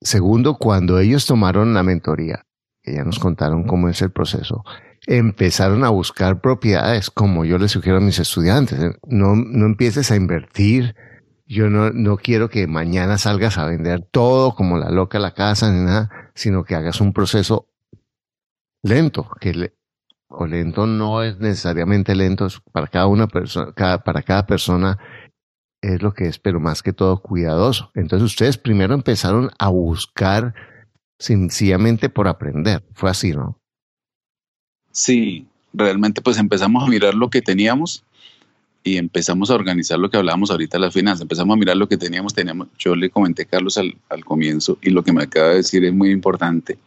[0.00, 2.44] Segundo, cuando ellos tomaron la mentoría,
[2.84, 4.64] ya nos contaron cómo es el proceso,
[5.06, 8.78] empezaron a buscar propiedades, como yo les sugiero a mis estudiantes.
[9.06, 10.94] No, no empieces a invertir.
[11.46, 15.72] Yo no, no quiero que mañana salgas a vender todo como la loca la casa
[15.72, 17.68] ni nada, sino que hagas un proceso
[18.82, 19.72] lento, que
[20.28, 23.72] o lento no es necesariamente lento, para cada una persona,
[24.04, 24.98] para cada persona
[25.82, 27.90] es lo que es, pero más que todo cuidadoso.
[27.94, 30.54] Entonces ustedes primero empezaron a buscar
[31.18, 32.82] sencillamente por aprender.
[32.94, 33.58] Fue así, ¿no?
[34.92, 38.04] Sí, realmente pues empezamos a mirar lo que teníamos
[38.82, 41.22] y empezamos a organizar lo que hablábamos ahorita de las finanzas.
[41.22, 42.34] Empezamos a mirar lo que teníamos.
[42.34, 45.84] teníamos yo le comenté Carlos al, al comienzo y lo que me acaba de decir
[45.84, 46.78] es muy importante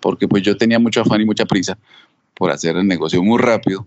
[0.00, 1.78] porque pues yo tenía mucho afán y mucha prisa
[2.34, 3.86] por hacer el negocio muy rápido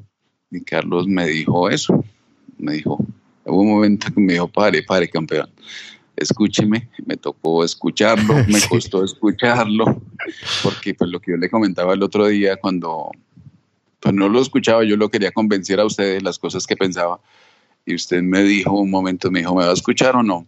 [0.49, 2.04] y Carlos me dijo eso,
[2.58, 2.99] me dijo,
[3.45, 5.49] hubo un momento que me dijo, pare, pare, campeón,
[6.15, 10.01] escúcheme, me tocó escucharlo, me costó escucharlo,
[10.63, 13.12] porque pues lo que yo le comentaba el otro día cuando
[13.99, 17.19] pues no lo escuchaba, yo lo quería convencer a ustedes las cosas que pensaba,
[17.86, 20.47] y usted me dijo un momento, me dijo, ¿me va a escuchar o no?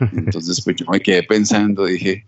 [0.00, 2.26] Entonces pues yo me quedé pensando, dije,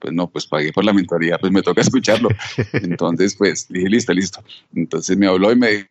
[0.00, 2.30] pues no, pues pagué por la mentoría, pues me toca escucharlo.
[2.72, 4.42] Entonces, pues dije, listo, listo.
[4.74, 5.88] Entonces me habló y me dijo,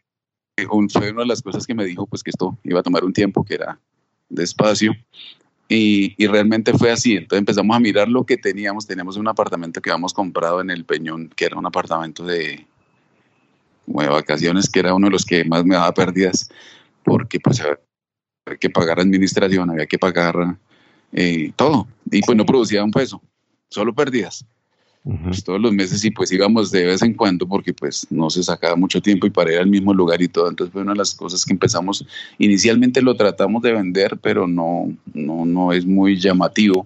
[0.65, 3.13] fue una de las cosas que me dijo, pues que esto iba a tomar un
[3.13, 3.80] tiempo, que era
[4.30, 4.93] despacio.
[5.67, 7.15] Y, y, realmente fue así.
[7.15, 8.88] Entonces empezamos a mirar lo que teníamos.
[8.88, 12.65] Teníamos un apartamento que habíamos comprado en el Peñón, que era un apartamento de,
[13.86, 16.50] de vacaciones, que era uno de los que más me daba pérdidas,
[17.04, 17.78] porque pues había
[18.60, 20.58] que pagar administración, había que pagar
[21.12, 21.88] eh, todo.
[22.12, 23.22] Y pues no producía un peso
[23.69, 24.45] solo pérdidas.
[25.03, 28.43] Pues todos los meses y pues íbamos de vez en cuando porque pues no se
[28.43, 30.49] sacaba mucho tiempo y para ir al mismo lugar y todo.
[30.49, 32.05] Entonces fue una de las cosas que empezamos,
[32.38, 36.85] inicialmente lo tratamos de vender, pero no, no, no es muy llamativo.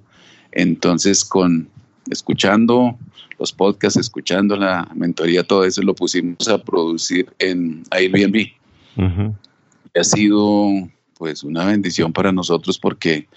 [0.52, 1.68] Entonces con
[2.10, 2.98] escuchando
[3.40, 8.48] los podcasts, escuchando la mentoría, todo eso lo pusimos a producir en Airbnb.
[9.96, 10.70] Ha sido
[11.18, 13.28] pues una bendición para nosotros porque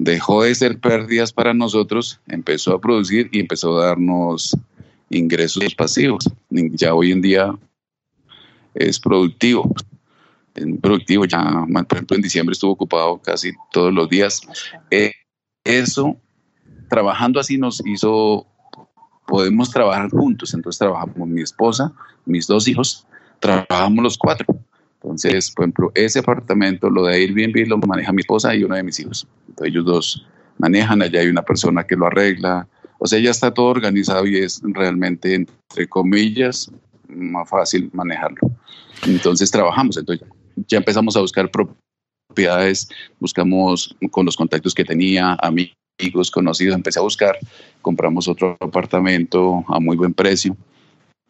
[0.00, 4.56] dejó de ser pérdidas para nosotros, empezó a producir y empezó a darnos
[5.10, 6.24] ingresos pasivos.
[6.48, 7.54] Ya hoy en día
[8.74, 9.70] es productivo.
[10.54, 14.40] Es productivo, ya por ejemplo en diciembre estuvo ocupado casi todos los días.
[14.90, 15.12] Eh,
[15.64, 16.16] eso,
[16.88, 18.46] trabajando así nos hizo,
[19.26, 20.54] podemos trabajar juntos.
[20.54, 21.92] Entonces trabajamos mi esposa,
[22.24, 23.06] mis dos hijos,
[23.38, 24.46] trabajamos los cuatro.
[25.02, 28.82] Entonces, por ejemplo, ese apartamento, lo de Airbnb, lo maneja mi esposa y uno de
[28.82, 29.26] mis hijos.
[29.48, 30.26] Entonces, ellos dos
[30.58, 32.68] manejan, allá hay una persona que lo arregla.
[32.98, 36.70] O sea, ya está todo organizado y es realmente, entre comillas,
[37.08, 38.50] más fácil manejarlo.
[39.06, 39.96] Entonces, trabajamos.
[39.96, 40.28] Entonces,
[40.68, 47.02] ya empezamos a buscar propiedades, buscamos con los contactos que tenía, amigos, conocidos, empecé a
[47.02, 47.38] buscar,
[47.80, 50.54] compramos otro apartamento a muy buen precio.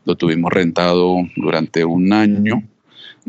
[0.05, 2.65] Lo tuvimos rentado durante un año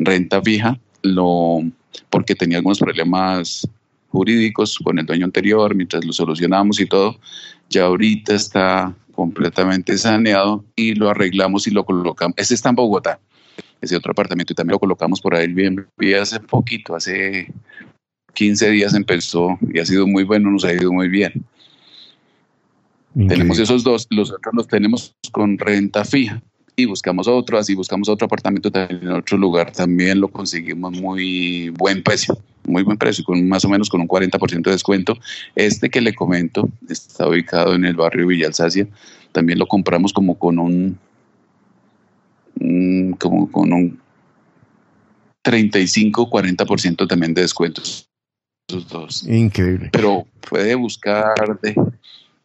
[0.06, 1.62] renta fija, lo,
[2.10, 3.68] porque tenía algunos problemas
[4.10, 7.18] jurídicos con el dueño anterior, mientras lo solucionamos y todo,
[7.70, 12.36] ya ahorita está completamente saneado y lo arreglamos y lo colocamos.
[12.38, 13.20] Ese está en Bogotá,
[13.80, 15.88] ese otro apartamento y también lo colocamos por ahí bien,
[16.20, 17.52] hace poquito, hace
[18.34, 21.46] 15 días empezó y ha sido muy bueno, nos ha ido muy bien.
[23.28, 26.42] Tenemos esos dos, los otros los tenemos con renta fija
[26.76, 32.02] y buscamos otro, así buscamos otro apartamento en otro lugar, también lo conseguimos muy buen
[32.04, 35.18] precio, muy buen precio, con más o menos con un 40% de descuento.
[35.56, 38.88] Este que le comento está ubicado en el barrio Villa Alsacia,
[39.32, 40.98] también lo compramos como con un,
[43.18, 44.00] como con un
[45.44, 48.10] 35-40% también de descuentos.
[48.68, 49.28] dos.
[49.28, 49.90] Increíble.
[49.92, 51.76] Pero puede buscar, de,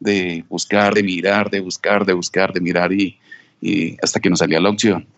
[0.01, 3.19] de buscar, de mirar, de buscar, de buscar, de mirar y,
[3.67, 5.09] y hasta que nos salía la opción.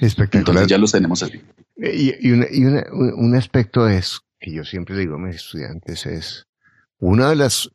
[0.00, 0.40] Espectacular.
[0.40, 1.42] Entonces ya los tenemos así.
[1.76, 6.46] Y, y, un aspecto es, que yo siempre le digo a mis estudiantes, es
[6.98, 7.70] una de las,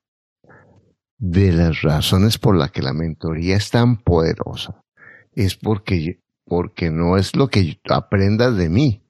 [1.17, 4.82] de las razones por la que la mentoría es tan poderosa,
[5.36, 9.04] es porque, porque no es lo que aprendas de mí,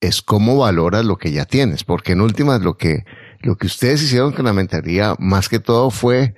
[0.00, 3.04] es cómo valoras lo que ya tienes, porque en últimas lo que,
[3.40, 6.34] lo que ustedes hicieron con la mentoría, más que todo fue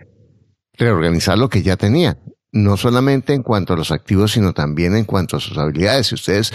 [0.75, 2.19] reorganizar lo que ya tenían
[2.53, 6.09] no solamente en cuanto a los activos, sino también en cuanto a sus habilidades.
[6.09, 6.53] Si ustedes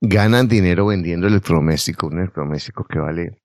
[0.00, 3.42] ganan dinero vendiendo electrodoméstico, un electrodoméstico que vale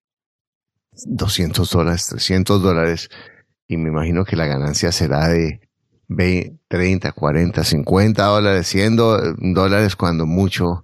[1.06, 3.10] 200 dólares, 300 dólares,
[3.68, 5.62] y me imagino que la ganancia será de
[6.08, 8.96] 20, 30, 40, 50 dólares, 100
[9.54, 10.84] dólares cuando mucho,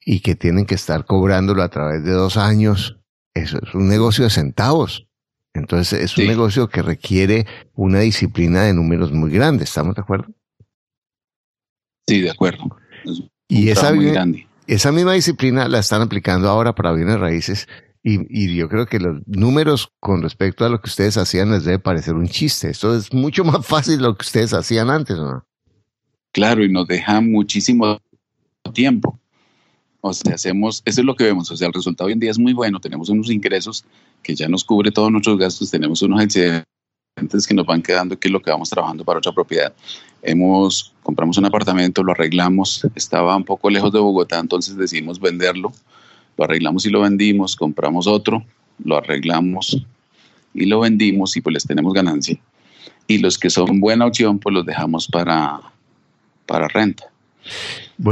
[0.00, 3.00] y que tienen que estar cobrándolo a través de dos años,
[3.34, 5.08] eso es un negocio de centavos.
[5.56, 10.32] Entonces es un negocio que requiere una disciplina de números muy grande, ¿estamos de acuerdo?
[12.06, 12.64] Sí, de acuerdo.
[13.48, 13.92] y esa,
[14.66, 17.66] esa misma disciplina la están aplicando ahora para bienes raíces
[18.08, 21.80] y, yo creo que los números con respecto a lo que ustedes hacían les debe
[21.80, 22.70] parecer un chiste.
[22.70, 25.44] Esto es mucho más fácil de lo que ustedes hacían antes, ¿no?
[26.30, 27.98] Claro, y nos deja muchísimo
[28.72, 29.18] tiempo.
[30.06, 31.50] O sea, hacemos, eso es lo que vemos.
[31.50, 32.80] O sea, el resultado hoy en día es muy bueno.
[32.80, 33.84] Tenemos unos ingresos
[34.22, 35.70] que ya nos cubre todos nuestros gastos.
[35.70, 39.32] Tenemos unos excedentes que nos van quedando, que es lo que vamos trabajando para otra
[39.32, 39.72] propiedad.
[40.22, 42.86] Hemos, compramos un apartamento, lo arreglamos.
[42.94, 45.72] Estaba un poco lejos de Bogotá, entonces decidimos venderlo
[46.36, 48.44] lo arreglamos y lo vendimos, compramos otro,
[48.84, 49.82] lo arreglamos
[50.54, 52.38] y lo vendimos y pues les tenemos ganancia.
[53.06, 55.60] Y los que son buena opción, pues los dejamos para,
[56.46, 57.04] para renta.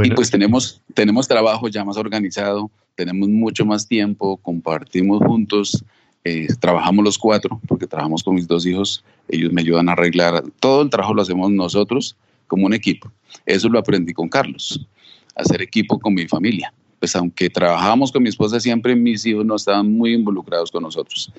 [0.03, 5.83] Y pues tenemos, tenemos trabajo ya más organizado, tenemos mucho más tiempo, compartimos juntos,
[6.23, 10.43] eh, trabajamos los cuatro, porque trabajamos con mis dos hijos, ellos me ayudan a arreglar,
[10.59, 12.15] todo el trabajo lo hacemos nosotros
[12.47, 13.11] como un equipo.
[13.45, 14.87] Eso lo aprendí con Carlos,
[15.35, 19.55] hacer equipo con mi familia pues aunque trabajábamos con mi esposa siempre, mis hijos no
[19.55, 21.31] estaban muy involucrados con nosotros.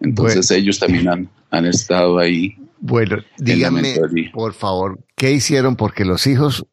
[0.00, 2.56] Entonces ellos también han, han, estado ahí.
[2.80, 3.94] Bueno, díganme,
[4.34, 5.76] por favor, ¿qué hicieron?
[5.76, 6.66] Porque los hijos,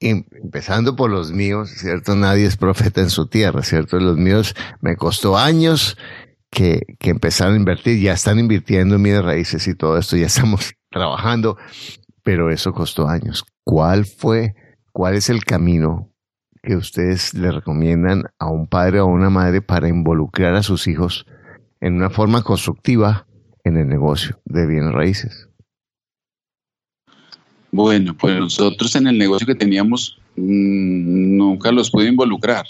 [0.00, 2.14] empezando por los míos, ¿cierto?
[2.14, 3.98] Nadie es profeta en su tierra, ¿cierto?
[3.98, 5.96] Los míos me costó años
[6.50, 10.26] que, que empezaron a invertir, ya están invirtiendo en mis raíces y todo esto, ya
[10.26, 11.56] estamos trabajando,
[12.22, 13.44] pero eso costó años.
[13.64, 14.54] ¿Cuál fue,
[14.92, 16.12] cuál es el camino
[16.62, 20.86] que ustedes le recomiendan a un padre o a una madre para involucrar a sus
[20.86, 21.26] hijos
[21.80, 23.26] en una forma constructiva
[23.64, 25.47] en el negocio de bienes raíces?
[27.70, 32.66] Bueno, pues nosotros en el negocio que teníamos mm, nunca los pude involucrar.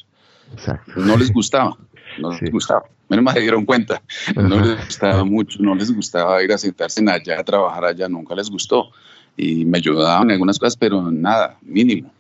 [0.97, 1.77] No les gustaba,
[2.19, 2.85] no les gustaba.
[3.09, 4.03] Menos mal se dieron cuenta.
[4.35, 8.09] No les gustaba mucho, no les gustaba ir a sentarse en allá, a trabajar allá,
[8.09, 8.91] nunca les gustó.
[9.37, 12.11] Y me ayudaban en algunas cosas, pero nada, mínimo.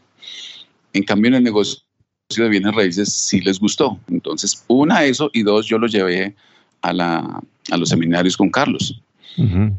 [0.92, 1.82] En cambio, en el negocio
[2.36, 3.98] de bienes raíces sí les gustó.
[4.08, 6.34] Entonces, una, eso, y dos, yo los llevé
[6.82, 9.00] a, la, a los seminarios con Carlos.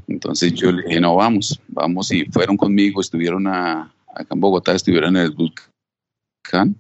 [0.08, 4.74] Entonces yo le dije, no, vamos, vamos, y fueron conmigo, estuvieron a, acá en Bogotá,
[4.74, 6.76] estuvieron en el Vulcan.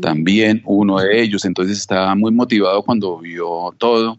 [0.00, 4.18] También uno de ellos, entonces estaba muy motivado cuando vio todo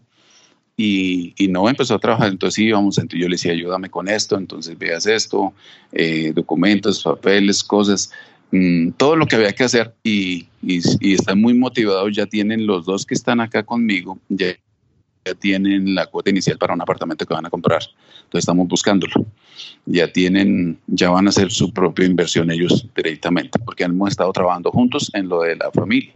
[0.76, 2.28] y, y, no empezó a trabajar.
[2.28, 5.52] Entonces íbamos, entonces yo le decía, ayúdame con esto, entonces veas esto,
[5.90, 8.12] eh, documentos, papeles, cosas.
[8.52, 12.14] Mm, todo lo que había que hacer y, y, están muy motivados.
[12.14, 14.54] Ya tienen los dos que están acá conmigo, ya,
[15.24, 17.82] ya, tienen la cuota inicial para un apartamento que van a comprar.
[17.82, 19.12] Entonces estamos buscándolo.
[19.86, 24.70] Ya tienen, ya van a hacer su propia inversión ellos directamente, porque hemos estado trabajando
[24.70, 26.12] juntos en lo de la familia.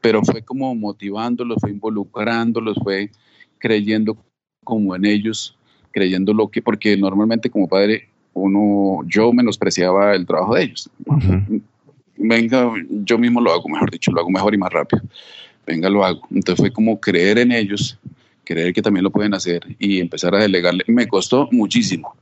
[0.00, 3.10] Pero fue como motivándolos, fue involucrándolos, fue
[3.58, 4.16] creyendo
[4.64, 5.56] como en ellos,
[5.90, 10.90] creyendo lo que, porque normalmente como padre uno, yo menospreciaba el trabajo de ellos
[12.16, 15.02] venga, yo mismo lo hago, mejor dicho, lo hago mejor y más rápido.
[15.66, 16.22] Venga, lo hago.
[16.30, 17.98] Entonces fue como creer en ellos,
[18.46, 20.84] creer que también lo pueden hacer y empezar a delegarle.
[20.86, 22.16] Me costó muchísimo.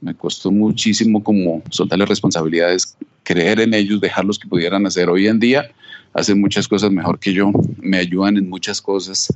[0.00, 5.08] Me costó muchísimo como soltarles responsabilidades, creer en ellos, dejarlos que pudieran hacer.
[5.08, 5.72] Hoy en día
[6.12, 9.32] hacen muchas cosas mejor que yo, me ayudan en muchas cosas.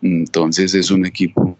[0.00, 1.56] Entonces es un equipo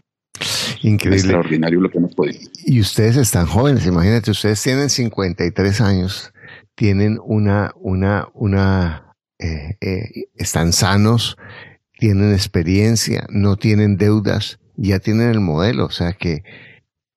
[0.83, 1.19] Increíble.
[1.19, 2.41] extraordinario lo que hemos podido.
[2.65, 6.33] Y ustedes están jóvenes, imagínate, ustedes tienen 53 años
[6.75, 11.37] tienen una, una, una, eh, eh, están sanos,
[12.03, 16.43] tienen experiencia, no tienen deudas, ya tienen el modelo, o sea que,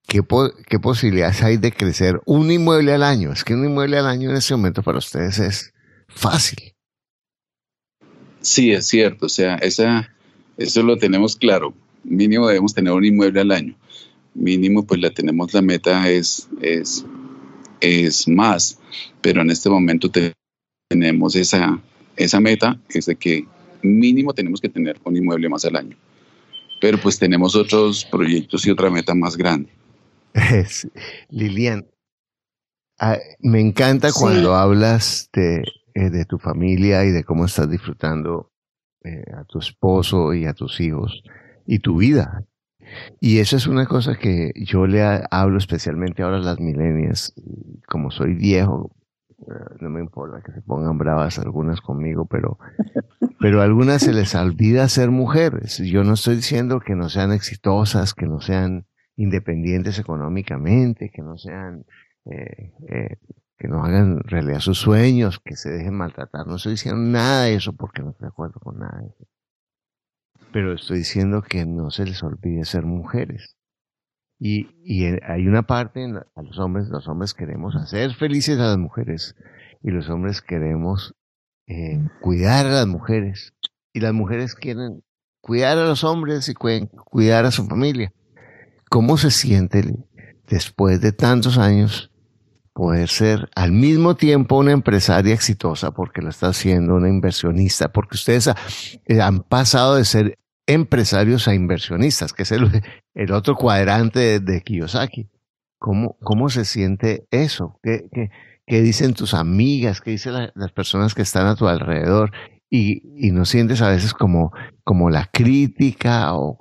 [0.08, 0.22] ¿qué,
[0.68, 3.32] qué posibilidades hay de crecer un inmueble al año?
[3.32, 5.74] Es que un inmueble al año en este momento para ustedes es
[6.08, 6.76] fácil.
[8.42, 10.14] Sí, es cierto, o sea, esa,
[10.56, 11.74] eso lo tenemos claro.
[12.04, 13.76] Mínimo debemos tener un inmueble al año.
[14.36, 17.04] Mínimo, pues la tenemos, la meta es, es
[17.82, 18.78] es más,
[19.22, 20.12] pero en este momento
[20.90, 21.82] tenemos esa,
[22.18, 23.48] esa meta, es de que
[23.86, 25.96] mínimo tenemos que tener un inmueble más al año.
[26.82, 29.70] Pero pues tenemos otros proyectos y otra meta más grande.
[31.30, 31.86] Lilian,
[33.00, 35.64] ah, me encanta cuando hablas de,
[35.94, 38.52] eh, de, tu familia y de cómo estás disfrutando
[39.04, 41.24] eh, a tu esposo y a tus hijos
[41.66, 42.44] y tu vida.
[43.20, 47.34] Y eso es una cosa que yo le hablo especialmente ahora a las milenias.
[47.88, 48.92] Como soy viejo,
[49.80, 52.58] no me importa que se pongan bravas algunas conmigo, pero,
[53.40, 55.78] pero a algunas se les olvida ser mujeres.
[55.80, 61.38] Yo no estoy diciendo que no sean exitosas, que no sean independientes económicamente, que no
[61.38, 61.86] sean,
[62.26, 63.18] eh, eh,
[63.58, 66.48] que no hagan realidad sus sueños, que se dejen maltratar.
[66.48, 69.26] No estoy diciendo nada de eso porque no estoy de acuerdo con nada de eso
[70.56, 73.58] pero estoy diciendo que no se les olvide ser mujeres.
[74.38, 78.68] Y, y hay una parte en a los hombres, los hombres queremos hacer felices a
[78.68, 79.36] las mujeres
[79.82, 81.16] y los hombres queremos
[81.68, 83.54] eh, cuidar a las mujeres
[83.94, 85.04] y las mujeres quieren
[85.42, 88.12] cuidar a los hombres y cuidar a su familia.
[88.90, 89.84] ¿Cómo se siente
[90.48, 92.12] después de tantos años
[92.74, 98.16] poder ser al mismo tiempo una empresaria exitosa porque lo está haciendo, una inversionista, porque
[98.16, 98.50] ustedes
[99.06, 102.70] eh, han pasado de ser empresarios a inversionistas, que es el,
[103.14, 105.30] el otro cuadrante de, Kiyosaki.
[105.80, 107.80] ¿Cómo, ¿Cómo se siente eso?
[107.84, 108.10] ¿Qué,
[108.66, 110.02] qué, dicen tus amigas?
[110.02, 112.32] ¿Qué dicen las personas que están a tu alrededor?
[112.70, 114.52] Y, y no sientes a veces como,
[114.84, 116.58] como la crítica o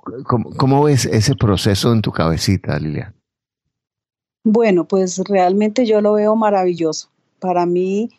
[0.57, 3.15] cómo, ves ese proceso en tu cabecita, Lilian?
[4.43, 7.09] Bueno, pues realmente yo lo veo maravilloso.
[7.39, 8.11] Para mí,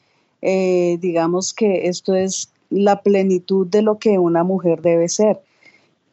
[0.43, 5.41] eh, digamos que esto es la plenitud de lo que una mujer debe ser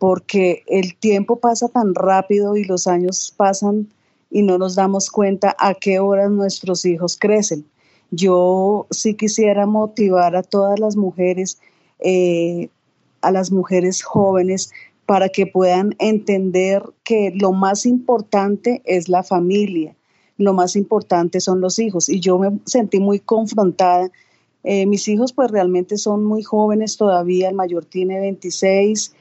[0.04, 3.88] porque el tiempo pasa tan rápido y los años pasan
[4.30, 7.64] y no nos damos cuenta a qué horas nuestros hijos crecen.
[8.12, 11.58] Yo sí quisiera motivar a todas las mujeres,
[12.00, 12.68] eh,
[13.22, 14.74] a las mujeres jóvenes,
[15.06, 19.96] para que puedan entender que lo más importante es la familia,
[20.38, 22.10] lo más importante son los hijos.
[22.10, 24.12] Y yo me sentí muy confrontada.
[24.66, 29.16] Eh, mis hijos pues realmente son muy jóvenes todavía, el mayor tiene 26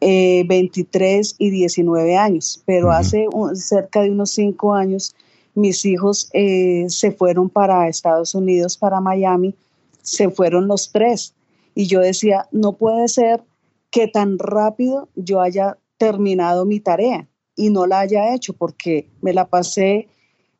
[0.00, 5.14] 23 eh, y 19 años, pero hace cerca de unos 5 años
[5.56, 9.54] mis hijos eh, se fueron para Estados Unidos, para Miami,
[10.02, 11.34] se fueron los tres.
[11.74, 13.42] Y yo decía, no puede ser
[13.90, 17.26] que tan rápido yo haya terminado mi tarea
[17.56, 20.08] y no la haya hecho porque me la pasé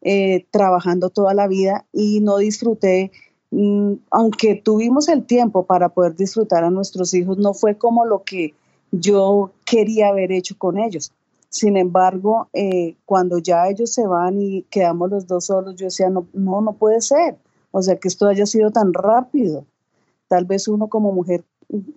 [0.01, 3.13] eh, trabajando toda la vida y no disfruté,
[3.51, 8.23] mm, aunque tuvimos el tiempo para poder disfrutar a nuestros hijos, no fue como lo
[8.23, 8.55] que
[8.93, 11.13] yo quería haber hecho con ellos.
[11.49, 16.11] Sin embargo, eh, cuando ya ellos se van y quedamos los dos solos, yo decía,
[16.11, 17.37] no, no, no puede ser.
[17.71, 19.65] O sea, que esto haya sido tan rápido.
[20.29, 21.45] Tal vez uno como mujer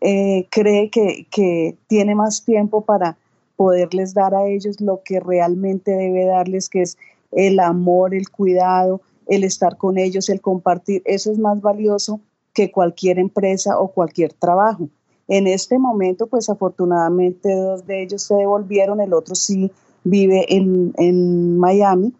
[0.01, 3.17] eh, cree que, que tiene más tiempo para
[3.55, 6.97] poderles dar a ellos lo que realmente debe darles, que es
[7.31, 11.01] el amor, el cuidado, el estar con ellos, el compartir.
[11.05, 12.21] Eso es más valioso
[12.53, 14.89] que cualquier empresa o cualquier trabajo.
[15.29, 19.71] En este momento, pues afortunadamente dos de ellos se devolvieron, el otro sí
[20.03, 22.13] vive en, Miami.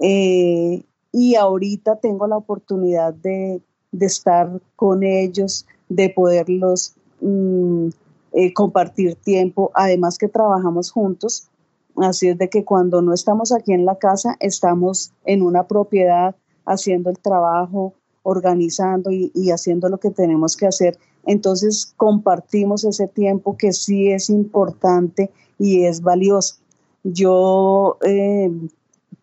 [0.00, 0.82] Eh,
[1.12, 3.62] y ahorita tengo la oportunidad de,
[4.00, 7.88] estar con ellos, de poderlos mm,
[8.32, 11.48] eh, compartir tiempo, además que trabajamos juntos.
[11.94, 16.34] Así es de que cuando no estamos aquí en la casa, estamos en una propiedad
[16.66, 17.94] haciendo el trabajo,
[18.24, 20.98] organizando y haciendo lo que tenemos que hacer
[21.28, 26.56] entonces compartimos ese tiempo que sí es importante y es valioso.
[27.04, 28.50] Yo eh,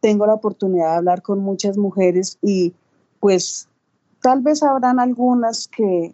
[0.01, 2.74] tengo la oportunidad de hablar con muchas mujeres y
[3.20, 3.68] pues
[4.22, 6.14] tal vez habrán algunas que,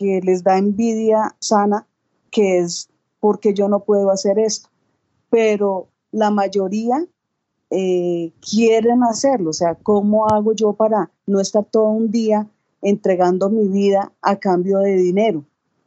[0.00, 1.86] les da envidia sana,
[2.30, 2.88] que es
[3.20, 4.70] porque yo no puedo hacer esto,
[5.28, 7.04] pero la mayoría
[7.70, 12.46] eh, quieren hacerlo, o sea, ¿cómo hago yo para no estar todo un día
[12.82, 15.44] entregando mi vida a cambio de dinero,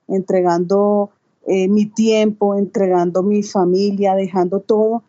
[0.08, 1.12] entregando
[1.48, 5.04] eh, mi tiempo, entregando mi familia, dejando todo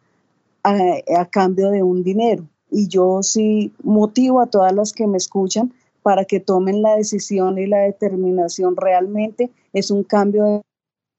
[0.62, 2.46] a, cambio de un dinero.
[2.70, 5.72] Y yo sí motivo a todas las que me escuchan
[6.02, 8.76] para que tomen la decisión y la determinación.
[8.76, 10.62] Realmente es un cambio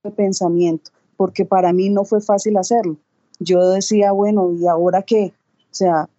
[0.03, 2.97] de pensamiento, porque para mí no fue fácil hacerlo.
[3.39, 5.33] Yo decía, bueno, ¿y ahora qué?
[5.71, 6.09] O sea,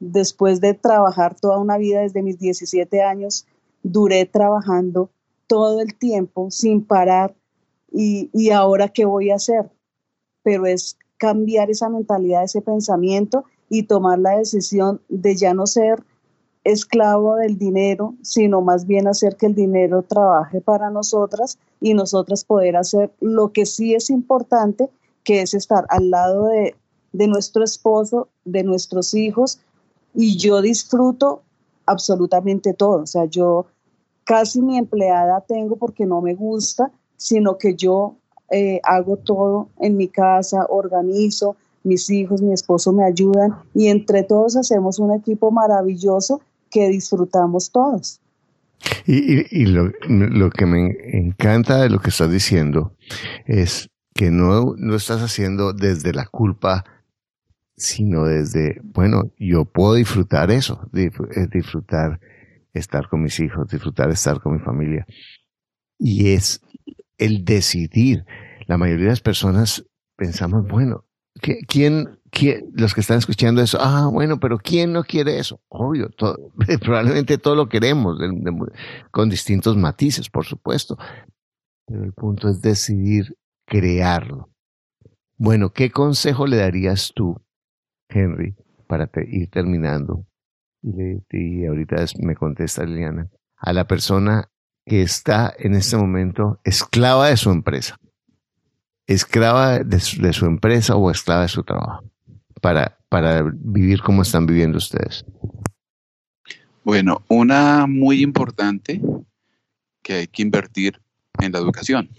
[0.00, 3.46] después de trabajar toda una vida desde mis 17 años
[3.82, 5.10] duré trabajando
[5.46, 7.34] todo el tiempo sin parar
[7.90, 9.70] y, ahora qué voy a hacer.
[10.42, 16.02] Pero es cambiar esa mentalidad, ese pensamiento y tomar la decisión de ya no ser
[16.64, 22.44] esclavo del dinero, sino más bien hacer que el dinero trabaje para nosotras y nosotras
[22.44, 24.90] poder hacer lo que sí es importante,
[25.24, 26.76] que es estar al lado de,
[27.12, 29.60] de nuestro esposo, de nuestros hijos,
[30.14, 31.42] y yo disfruto
[31.88, 33.02] absolutamente todo.
[33.02, 33.66] O sea, yo
[34.24, 38.16] casi mi empleada tengo porque no me gusta, sino que yo
[38.50, 44.22] eh, hago todo en mi casa, organizo, mis hijos, mi esposo me ayudan y entre
[44.22, 48.20] todos hacemos un equipo maravilloso que disfrutamos todos.
[49.06, 49.90] Y, lo,
[50.50, 52.92] que me encanta de lo que estás diciendo
[53.46, 56.84] es que no, no estás haciendo desde la culpa,
[57.78, 62.20] sino desde, bueno, yo puedo disfrutar eso, disfrutar
[62.72, 65.06] estar con mis hijos, disfrutar estar con mi familia.
[65.98, 66.60] Y es
[67.16, 68.24] el decidir.
[68.66, 69.84] La mayoría de las personas
[70.16, 71.04] pensamos, bueno,
[71.68, 75.60] ¿quién, quién, los que están escuchando eso, ah, bueno, pero ¿quién no quiere eso?
[75.68, 76.10] Obvio,
[76.80, 78.18] probablemente todo lo queremos,
[79.12, 80.98] con distintos matices, por supuesto.
[81.86, 84.50] Pero el punto es decidir crearlo.
[85.36, 87.40] Bueno, ¿qué consejo le darías tú,
[88.08, 88.54] Henry,
[88.86, 90.26] para ir terminando?
[90.82, 94.48] Y, ahorita me contesta Liliana, a la persona
[94.86, 97.98] que está en este momento esclava de su empresa
[99.08, 102.04] esclava de su, empresa o esclava de su trabajo
[102.60, 105.24] para, para vivir como están viviendo ustedes?
[106.84, 109.00] Bueno, una muy importante
[110.02, 111.00] que hay que invertir
[111.40, 112.10] en la educación,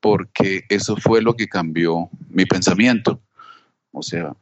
[0.00, 3.20] porque eso fue lo que cambió mi pensamiento.
[3.90, 4.34] O sea,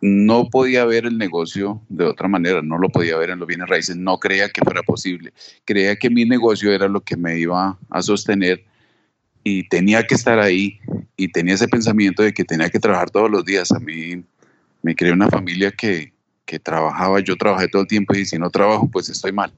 [0.00, 3.68] no podía ver el negocio de otra manera, no lo podía ver en los bienes
[3.68, 5.32] raíces, no creía que fuera posible,
[5.64, 8.64] creía que mi negocio era lo que me iba a sostener
[9.42, 10.78] y tenía que estar ahí
[11.16, 13.72] y tenía ese pensamiento de que tenía que trabajar todos los días.
[13.72, 14.22] A mí
[14.82, 16.12] me creé una familia que,
[16.44, 19.52] que trabajaba, yo trabajé todo el tiempo y si no trabajo, pues estoy mal.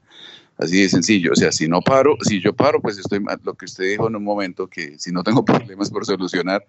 [0.57, 3.39] Así de sencillo, o sea, si no paro, si yo paro, pues estoy mal.
[3.43, 6.63] Lo que usted dijo en un momento, que si no tengo problemas por solucionar,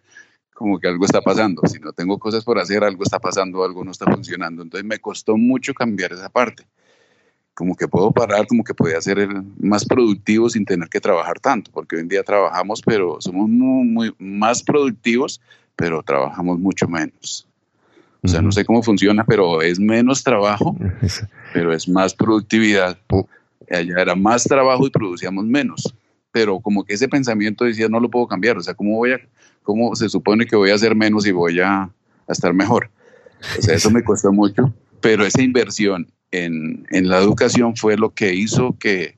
[0.63, 1.63] como que algo está pasando.
[1.67, 4.63] Si no tengo cosas por hacer, algo está pasando, algo no está funcionando.
[4.63, 6.65] Entonces me costó mucho cambiar esa parte
[7.55, 11.71] como que puedo parar, como que podía ser más productivo sin tener que trabajar tanto,
[11.73, 15.41] porque hoy en día trabajamos, pero somos muy, más productivos,
[15.77, 17.47] pero trabajamos mucho menos.
[18.23, 20.77] O sea, no sé cómo funciona, pero es menos trabajo,
[21.53, 22.97] pero es más productividad.
[23.71, 25.95] Allá era más trabajo y producíamos menos.
[26.31, 28.57] Pero como que ese pensamiento decía, no lo puedo cambiar.
[28.57, 29.21] O sea, ¿cómo, voy a,
[29.63, 31.93] cómo se supone que voy a hacer menos y voy a, a
[32.29, 32.91] estar mejor?
[33.59, 34.73] O sea, eso me costó mucho.
[35.01, 39.17] Pero esa inversión en, la educación fue lo que hizo que,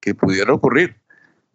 [0.00, 0.96] que pudiera ocurrir,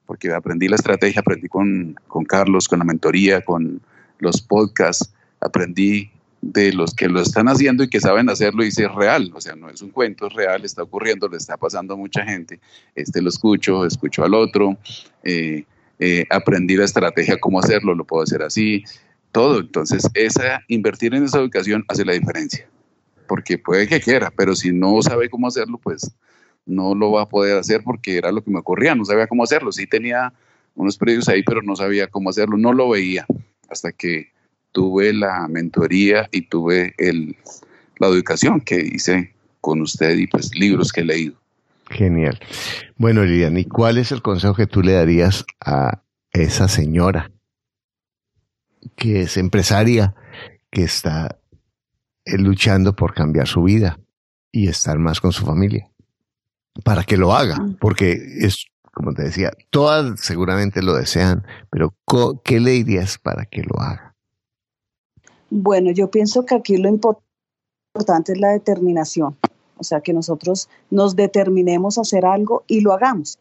[0.06, 3.82] porque aprendí la estrategia, aprendí con, con Carlos, con la mentoría, con
[4.20, 6.12] los podcasts, aprendí
[6.42, 9.56] de los que lo están haciendo y que saben hacerlo y es real, o sea,
[9.56, 12.60] no es un cuento, es real, está ocurriendo, le está pasando a mucha gente,
[12.96, 14.78] este lo escucho, escucho al otro,
[15.24, 15.66] eh,
[16.00, 18.84] eh, aprendí la estrategia, cómo hacerlo, lo puedo hacer así,
[19.32, 22.68] todo, entonces esa, invertir en esa educación hace la diferencia
[23.28, 26.12] porque puede que quiera, pero si no sabe cómo hacerlo, pues
[26.66, 29.44] no lo va a poder hacer porque era lo que me ocurría, no sabía cómo
[29.44, 29.72] hacerlo.
[29.72, 30.34] Sí tenía
[30.76, 33.26] unos predios ahí, pero no sabía cómo hacerlo, no lo veía
[33.70, 34.32] hasta que
[34.72, 37.36] tuve la mentoría y tuve el,
[38.00, 41.36] la educación que hice con usted y pues libros que he leído.
[41.90, 42.40] Genial.
[42.98, 47.32] Bueno, Lilian, ¿y cuál es el consejo que tú le darías a esa señora
[48.96, 50.16] que es empresaria,
[50.70, 51.40] que está
[52.26, 54.00] luchando por cambiar su vida
[54.52, 55.90] y estar más con su familia.
[56.84, 61.96] Para que lo haga, porque es, como te decía, todas seguramente lo desean, pero
[62.44, 64.16] ¿qué le dirías para que lo haga?
[65.50, 69.38] Bueno, yo pienso que aquí lo importante es la determinación,
[69.80, 73.40] o sea, que nosotros nos determinemos a hacer algo y lo hagamos,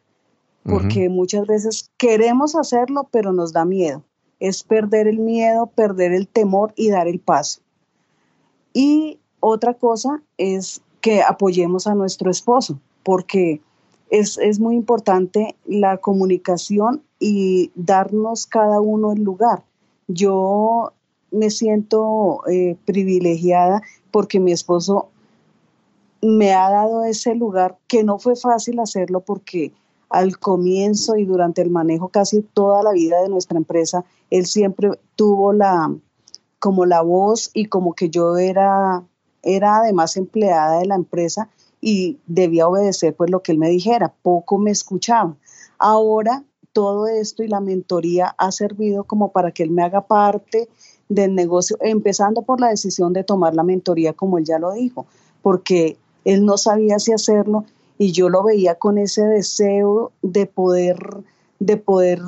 [0.65, 4.03] porque muchas veces queremos hacerlo, pero nos da miedo.
[4.41, 7.61] Es perder el miedo, perder el temor y dar el paso.
[8.73, 13.61] Y otra cosa es que apoyemos a nuestro esposo, porque
[14.11, 19.65] es, muy importante la comunicación y darnos cada uno el lugar.
[20.09, 20.93] Yo
[21.31, 25.11] me siento eh, privilegiada porque mi esposo
[26.27, 29.73] me ha dado ese lugar que no fue fácil hacerlo porque
[30.09, 34.91] al comienzo y durante el manejo casi toda la vida de nuestra empresa, él siempre
[35.15, 35.95] tuvo la,
[36.59, 39.05] como la voz y como que yo era,
[39.43, 41.49] era además empleada de la empresa
[41.81, 45.37] y debía obedecer pues lo que él me dijera, poco me escuchaba.
[45.79, 50.69] Ahora todo esto y la mentoría ha servido como para que él me haga parte
[51.09, 55.07] del negocio, empezando por la decisión de tomar la mentoría, como él ya lo dijo,
[55.41, 55.97] porque
[56.27, 57.65] él no sabía si hacerlo
[57.99, 60.99] y yo lo veía con ese deseo de poder
[61.59, 62.21] de poder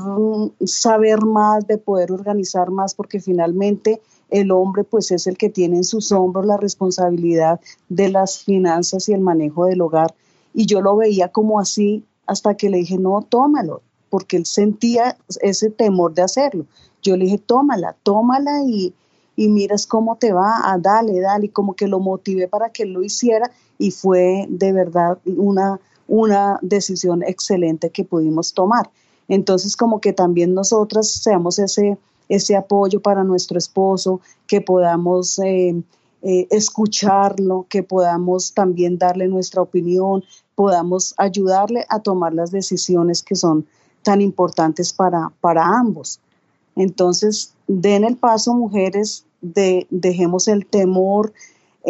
[0.64, 5.76] saber más, de poder organizar más, porque finalmente el hombre pues es el que tiene
[5.76, 10.14] en sus hombros la responsabilidad de las finanzas y el manejo del hogar.
[10.54, 15.18] Y yo lo veía como así hasta que le dije, no, tómalo, porque él sentía
[15.42, 16.64] ese temor de hacerlo.
[17.02, 18.94] Yo le dije, tómala, tómala y,
[19.36, 22.70] y miras cómo te va, a ah, dale, dale, y como que lo motivé para
[22.70, 28.90] que él lo hiciera y fue de verdad una, una decisión excelente que pudimos tomar.
[29.28, 31.98] Entonces, como que también nosotras seamos ese,
[32.28, 35.80] ese apoyo para nuestro esposo, que podamos eh,
[36.22, 40.24] eh, escucharlo, que podamos también darle nuestra opinión,
[40.54, 43.66] podamos ayudarle a tomar las decisiones que son
[44.02, 46.20] tan importantes para, para ambos.
[46.74, 51.32] Entonces, den el paso, mujeres, dejemos el temor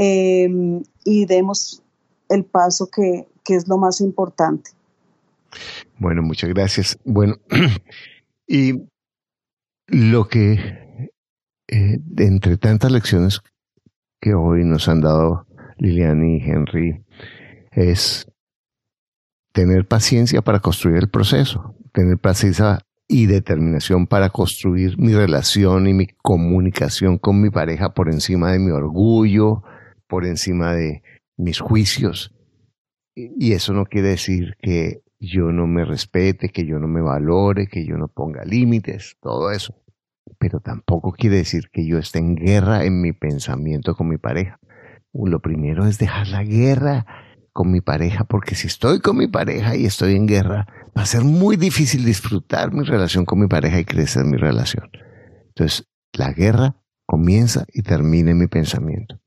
[0.00, 1.82] em, y demos
[2.28, 4.72] el paso que, es lo más importante.
[5.98, 6.98] Bueno, muchas gracias.
[7.02, 7.36] Bueno,
[8.46, 8.82] y
[9.86, 11.10] lo que,
[11.68, 13.40] eh, entre tantas lecciones
[14.20, 15.46] que hoy nos han dado
[15.78, 17.02] Lilian y Henry,
[17.72, 18.30] es
[19.52, 25.94] tener paciencia para construir el proceso, tener paciencia y determinación para construir mi relación y
[25.94, 29.62] mi comunicación con mi pareja por encima de mi orgullo,
[30.08, 31.02] por encima de
[31.36, 32.34] mis juicios.
[33.14, 37.66] Y eso no quiere decir que yo no me respete, que yo no me valore,
[37.66, 39.74] que yo no ponga límites, todo eso.
[40.38, 44.60] Pero tampoco quiere decir que yo esté en guerra en mi pensamiento con mi pareja.
[45.12, 47.06] Lo primero es dejar la guerra
[47.52, 51.06] con mi pareja, porque si estoy con mi pareja y estoy en guerra, va a
[51.06, 54.88] ser muy difícil disfrutar mi relación con mi pareja y crecer mi relación.
[55.48, 59.18] Entonces, la guerra comienza y termina en mi pensamiento.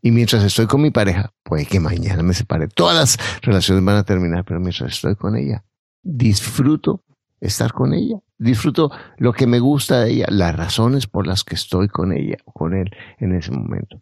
[0.00, 2.68] Y mientras estoy con mi pareja, puede que mañana me separe.
[2.68, 5.64] Todas las relaciones van a terminar, pero mientras estoy con ella,
[6.02, 7.04] disfruto
[7.40, 8.18] estar con ella.
[8.38, 12.36] Disfruto lo que me gusta de ella, las razones por las que estoy con ella
[12.44, 14.00] o con él en ese momento.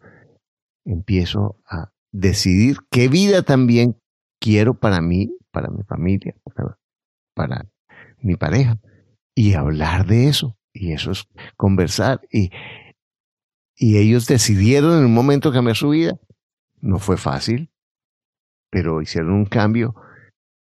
[0.84, 3.96] Empiezo a decidir qué vida también
[4.40, 6.34] quiero para mí, para mi familia,
[7.34, 7.66] para,
[8.20, 8.78] mi pareja.
[9.34, 10.58] Y hablar de eso.
[10.72, 11.26] Y eso es
[11.56, 12.20] conversar.
[12.30, 12.50] Y,
[13.76, 16.18] y ellos decidieron en un momento cambiar su vida.
[16.80, 17.70] No fue fácil,
[18.70, 19.94] pero hicieron un cambio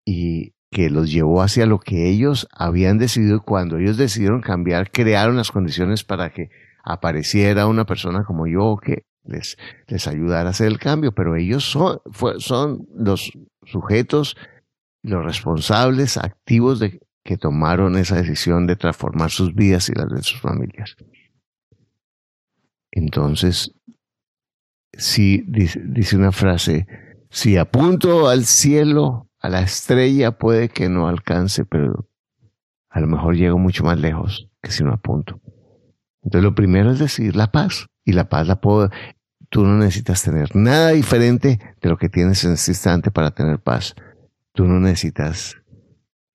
[0.06, 3.42] y que los llevó hacia lo que ellos habían decidido.
[3.42, 6.50] Cuando ellos decidieron cambiar, crearon las condiciones para que
[6.84, 9.58] apareciera una persona como yo que les,
[9.88, 12.00] les ayudara a hacer el cambio, pero ellos son,
[12.40, 13.32] son los
[13.64, 14.36] sujetos,
[15.02, 20.22] los responsables activos de que tomaron esa decisión de transformar sus vidas y las de
[20.22, 20.96] sus familias.
[22.96, 23.76] Entonces,
[24.94, 26.88] si dice, dice una frase,
[27.30, 32.10] si apunto al cielo, a la estrella, puede que no alcance, pero
[32.90, 35.40] a lo mejor llego mucho más lejos que si no apunto.
[36.24, 37.86] Entonces, lo primero es decidir la paz.
[38.04, 38.90] Y la paz la puedo,
[39.56, 43.58] Tú no necesitas tener nada diferente de lo que tienes en este instante para tener
[43.58, 43.96] paz.
[44.52, 45.56] Tú no necesitas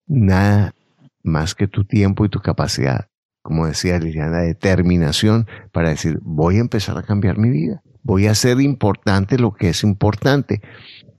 [0.06, 0.74] nada
[1.22, 3.09] más que tu tiempo y tu capacidad,
[3.42, 7.82] como decía Liliana, determinación para decir, voy a empezar a cambiar mi vida.
[8.02, 10.60] Voy a hacer importante lo que es importante.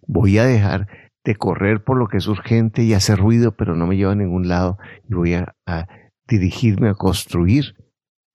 [0.07, 0.87] Voy a dejar
[1.23, 4.15] de correr por lo que es urgente y hacer ruido, pero no me lleva a
[4.15, 4.77] ningún lado.
[5.09, 5.87] Y voy a, a
[6.27, 7.75] dirigirme a construir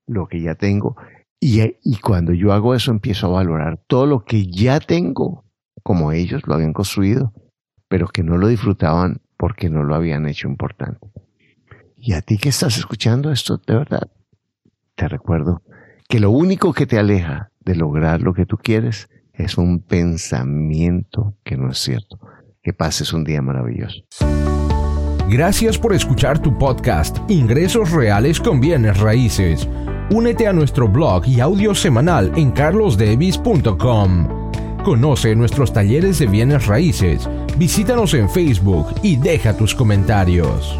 [0.06, 0.96] lo que ya tengo
[1.40, 5.44] y, cuando yo hago eso empiezo a valorar todo lo que ya tengo,
[5.82, 7.32] como ellos lo habían construido,
[7.88, 10.98] pero que no lo disfrutaban porque no lo habían hecho importante.
[12.06, 14.08] Y a ti que estás escuchando esto, de verdad,
[14.94, 15.62] te recuerdo
[16.08, 21.34] que lo único que te aleja de lograr lo que tú quieres es un pensamiento
[21.42, 22.20] que no es cierto.
[22.62, 24.04] Que pases un día maravilloso.
[25.28, 29.68] Gracias por escuchar tu podcast Ingresos Reales con Bienes Raíces
[30.10, 34.52] Únete a nuestro blog y audio semanal en carlosdevis.com.
[34.84, 37.28] Conoce nuestros talleres de bienes raíces,
[37.58, 40.78] visítanos en Facebook y deja tus comentarios.